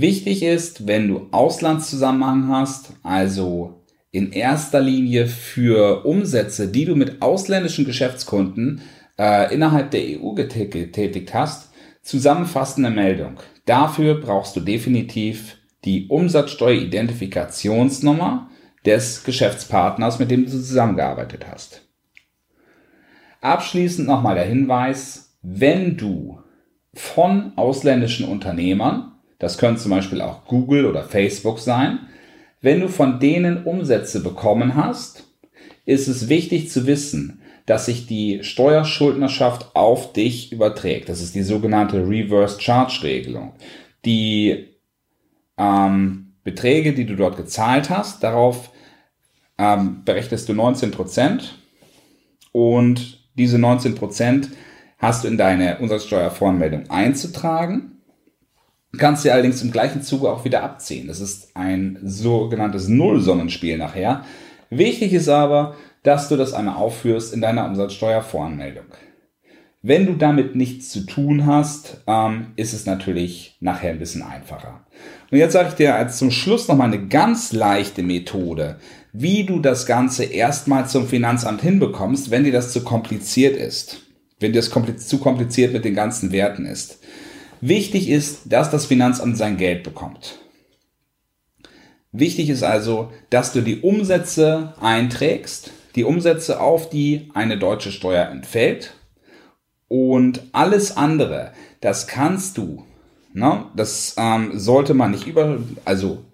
Wichtig 0.00 0.42
ist, 0.42 0.86
wenn 0.86 1.08
du 1.08 1.28
Auslandszusammenhang 1.30 2.48
hast, 2.48 2.94
also 3.02 3.82
in 4.10 4.32
erster 4.32 4.80
Linie 4.80 5.26
für 5.26 6.06
Umsätze, 6.06 6.68
die 6.68 6.86
du 6.86 6.96
mit 6.96 7.20
ausländischen 7.20 7.84
Geschäftskunden 7.84 8.80
äh, 9.18 9.54
innerhalb 9.54 9.90
der 9.90 10.00
EU 10.00 10.32
getätigt 10.32 11.34
hast, 11.34 11.74
zusammenfassende 12.00 12.88
Meldung. 12.88 13.40
Dafür 13.66 14.18
brauchst 14.18 14.56
du 14.56 14.60
definitiv 14.60 15.58
die 15.84 16.08
Umsatzsteueridentifikationsnummer 16.08 18.48
des 18.86 19.22
Geschäftspartners, 19.22 20.18
mit 20.18 20.30
dem 20.30 20.46
du 20.46 20.50
zusammengearbeitet 20.50 21.44
hast. 21.46 21.82
Abschließend 23.42 24.08
nochmal 24.08 24.36
der 24.36 24.46
Hinweis, 24.46 25.36
wenn 25.42 25.98
du 25.98 26.40
von 26.94 27.52
ausländischen 27.56 28.26
Unternehmern, 28.26 29.10
das 29.40 29.58
können 29.58 29.78
zum 29.78 29.90
Beispiel 29.90 30.20
auch 30.20 30.44
Google 30.44 30.86
oder 30.86 31.02
Facebook 31.02 31.58
sein, 31.58 31.98
wenn 32.60 32.80
du 32.80 32.88
von 32.88 33.18
denen 33.18 33.64
Umsätze 33.64 34.22
bekommen 34.22 34.76
hast, 34.76 35.24
ist 35.86 36.06
es 36.06 36.28
wichtig 36.28 36.70
zu 36.70 36.86
wissen, 36.86 37.40
dass 37.66 37.86
sich 37.86 38.06
die 38.06 38.44
Steuerschuldnerschaft 38.44 39.74
auf 39.74 40.12
dich 40.12 40.52
überträgt. 40.52 41.08
Das 41.08 41.22
ist 41.22 41.34
die 41.34 41.42
sogenannte 41.42 42.06
Reverse 42.06 42.60
Charge 42.60 43.00
Regelung. 43.02 43.54
Die 44.04 44.68
ähm, 45.56 46.34
Beträge, 46.44 46.92
die 46.92 47.06
du 47.06 47.16
dort 47.16 47.36
gezahlt 47.36 47.88
hast, 47.90 48.22
darauf 48.22 48.70
ähm, 49.56 50.02
berechnest 50.04 50.48
du 50.48 50.52
19 50.52 50.90
Prozent 50.90 51.58
und 52.52 53.20
diese 53.34 53.58
19 53.58 53.94
Prozent 53.94 54.50
hast 54.98 55.24
du 55.24 55.28
in 55.28 55.38
deine 55.38 55.78
Umsatzsteuervoranmeldung 55.78 56.90
einzutragen, 56.90 57.99
kannst 58.98 59.22
sie 59.22 59.30
allerdings 59.30 59.62
im 59.62 59.70
gleichen 59.70 60.02
Zuge 60.02 60.30
auch 60.30 60.44
wieder 60.44 60.62
abziehen. 60.62 61.06
Das 61.06 61.20
ist 61.20 61.56
ein 61.56 61.98
sogenanntes 62.02 62.88
Nullsummenspiel 62.88 63.78
nachher. 63.78 64.24
Wichtig 64.70 65.12
ist 65.12 65.28
aber, 65.28 65.76
dass 66.02 66.28
du 66.28 66.36
das 66.36 66.54
einmal 66.54 66.76
aufführst 66.76 67.32
in 67.32 67.40
deiner 67.40 67.66
Umsatzsteuervoranmeldung. 67.66 68.86
Wenn 69.82 70.06
du 70.06 70.14
damit 70.14 70.56
nichts 70.56 70.90
zu 70.90 71.06
tun 71.06 71.46
hast, 71.46 72.02
ähm, 72.06 72.48
ist 72.56 72.74
es 72.74 72.84
natürlich 72.84 73.56
nachher 73.60 73.90
ein 73.90 73.98
bisschen 73.98 74.22
einfacher. 74.22 74.84
Und 75.30 75.38
jetzt 75.38 75.54
sage 75.54 75.70
ich 75.70 75.74
dir 75.74 75.94
als 75.94 76.18
zum 76.18 76.30
Schluss 76.30 76.68
noch 76.68 76.76
mal 76.76 76.84
eine 76.84 77.06
ganz 77.06 77.52
leichte 77.52 78.02
Methode, 78.02 78.76
wie 79.12 79.44
du 79.44 79.58
das 79.58 79.86
Ganze 79.86 80.24
erstmal 80.24 80.86
zum 80.86 81.08
Finanzamt 81.08 81.62
hinbekommst, 81.62 82.30
wenn 82.30 82.44
dir 82.44 82.52
das 82.52 82.72
zu 82.72 82.84
kompliziert 82.84 83.56
ist. 83.56 84.02
Wenn 84.38 84.52
dir 84.52 84.60
das 84.60 84.70
zu 85.08 85.18
kompliziert 85.18 85.72
mit 85.72 85.84
den 85.84 85.94
ganzen 85.94 86.30
Werten 86.30 86.66
ist. 86.66 86.98
Wichtig 87.60 88.08
ist, 88.08 88.52
dass 88.52 88.70
das 88.70 88.86
Finanzamt 88.86 89.36
sein 89.36 89.56
Geld 89.56 89.82
bekommt. 89.82 90.38
Wichtig 92.12 92.48
ist 92.48 92.62
also, 92.62 93.12
dass 93.28 93.52
du 93.52 93.60
die 93.60 93.80
Umsätze 93.80 94.74
einträgst, 94.80 95.70
die 95.94 96.04
Umsätze, 96.04 96.60
auf 96.60 96.88
die 96.88 97.30
eine 97.34 97.58
deutsche 97.58 97.92
Steuer 97.92 98.26
entfällt 98.26 98.94
und 99.88 100.42
alles 100.52 100.96
andere, 100.96 101.52
das 101.80 102.06
kannst 102.06 102.58
du. 102.58 102.84
Ne? 103.32 103.64
Das 103.76 104.14
ähm, 104.18 104.58
sollte 104.58 104.94
man 104.94 105.12
nicht 105.12 105.26
über, 105.26 105.58
also 105.84 106.24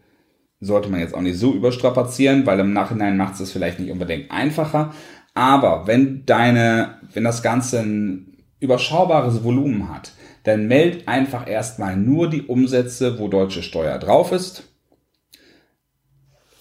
sollte 0.61 0.89
man 0.89 1.01
jetzt 1.01 1.15
auch 1.15 1.21
nicht 1.21 1.39
so 1.39 1.53
überstrapazieren, 1.53 2.47
weil 2.47 2.61
im 2.61 2.73
Nachhinein 2.73 3.17
macht 3.17 3.39
es 3.39 3.53
vielleicht 3.53 3.79
nicht 3.79 3.91
unbedingt 3.91 4.31
einfacher. 4.31 4.95
Aber 5.35 5.87
wenn 5.87 6.25
deine, 6.25 6.95
wenn 7.13 7.25
das 7.25 7.43
Ganze 7.43 7.81
ein 7.81 8.37
überschaubares 8.61 9.45
Volumen 9.45 9.93
hat, 9.93 10.13
dann 10.47 10.69
meld 10.69 11.09
einfach 11.09 11.49
erstmal 11.49 11.97
nur 11.97 12.31
die 12.31 12.43
Umsätze, 12.43 13.19
wo 13.19 13.27
deutsche 13.27 13.65
Steuer 13.65 13.99
drauf 13.99 14.31
ist. 14.31 14.63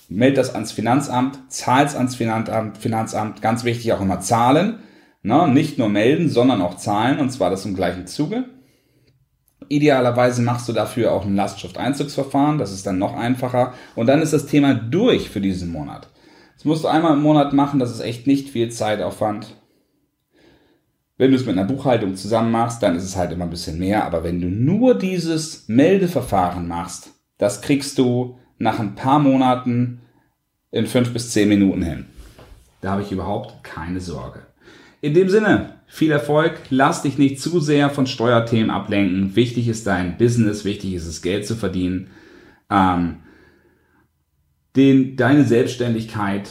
Meld 0.09 0.37
das 0.37 0.55
ans 0.55 0.71
Finanzamt, 0.71 1.37
zahl's 1.49 1.95
ans 1.95 2.15
Finanzamt, 2.15 2.79
Finanzamt, 2.79 3.43
ganz 3.43 3.63
wichtig 3.63 3.93
auch 3.93 4.01
immer 4.01 4.21
zahlen. 4.21 4.79
Na, 5.21 5.45
nicht 5.45 5.77
nur 5.77 5.89
melden, 5.89 6.29
sondern 6.29 6.63
auch 6.63 6.77
zahlen, 6.77 7.19
und 7.19 7.29
zwar 7.29 7.51
das 7.51 7.65
im 7.65 7.75
gleichen 7.75 8.07
Zuge. 8.07 8.45
Idealerweise 9.69 10.41
machst 10.41 10.67
du 10.67 10.73
dafür 10.73 11.11
auch 11.11 11.25
ein 11.25 11.35
Lastschrifteinzugsverfahren, 11.35 12.57
das 12.57 12.71
ist 12.71 12.87
dann 12.87 12.97
noch 12.97 13.15
einfacher. 13.15 13.75
Und 13.95 14.07
dann 14.07 14.21
ist 14.21 14.33
das 14.33 14.47
Thema 14.47 14.73
durch 14.73 15.29
für 15.29 15.41
diesen 15.41 15.71
Monat. 15.71 16.09
Das 16.55 16.65
musst 16.65 16.83
du 16.83 16.87
einmal 16.87 17.13
im 17.13 17.21
Monat 17.21 17.53
machen, 17.53 17.79
das 17.79 17.91
ist 17.91 18.01
echt 18.01 18.25
nicht 18.25 18.49
viel 18.49 18.71
Zeitaufwand. 18.71 19.55
Wenn 21.17 21.31
du 21.31 21.37
es 21.37 21.45
mit 21.45 21.57
einer 21.57 21.67
Buchhaltung 21.67 22.15
zusammen 22.15 22.51
machst, 22.51 22.83
dann 22.83 22.95
ist 22.95 23.05
es 23.05 23.15
halt 23.15 23.31
immer 23.31 23.45
ein 23.45 23.49
bisschen 23.49 23.79
mehr. 23.79 24.05
Aber 24.05 24.23
wenn 24.23 24.41
du 24.41 24.47
nur 24.47 24.97
dieses 24.97 25.67
Meldeverfahren 25.67 26.67
machst, 26.67 27.11
das 27.37 27.61
kriegst 27.61 27.97
du 27.97 28.37
nach 28.57 28.79
ein 28.79 28.95
paar 28.95 29.19
Monaten 29.19 30.01
in 30.71 30.87
fünf 30.87 31.13
bis 31.13 31.31
zehn 31.31 31.47
Minuten 31.47 31.83
hin. 31.83 32.05
Da 32.81 32.91
habe 32.91 33.01
ich 33.01 33.11
überhaupt 33.11 33.63
keine 33.63 34.01
Sorge. 34.01 34.41
In 35.01 35.13
dem 35.13 35.29
Sinne, 35.29 35.75
viel 35.87 36.11
Erfolg. 36.11 36.59
Lass 36.69 37.03
dich 37.03 37.17
nicht 37.17 37.39
zu 37.39 37.59
sehr 37.59 37.89
von 37.89 38.07
Steuerthemen 38.07 38.69
ablenken. 38.69 39.35
Wichtig 39.35 39.67
ist 39.67 39.87
dein 39.87 40.17
Business, 40.17 40.65
wichtig 40.65 40.93
ist 40.93 41.07
es, 41.07 41.21
Geld 41.21 41.47
zu 41.47 41.55
verdienen. 41.55 42.09
Ähm, 42.69 43.17
den, 44.75 45.15
deine 45.15 45.45
Selbstständigkeit 45.45 46.49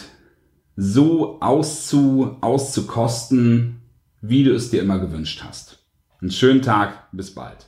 so 0.77 1.40
auszu, 1.40 2.38
auszukosten, 2.40 3.83
wie 4.29 4.43
du 4.43 4.55
es 4.55 4.71
dir 4.71 4.81
immer 4.81 4.99
gewünscht 4.99 5.43
hast. 5.45 5.79
Einen 6.21 6.31
schönen 6.31 6.63
Tag, 6.63 7.09
bis 7.13 7.35
bald. 7.35 7.67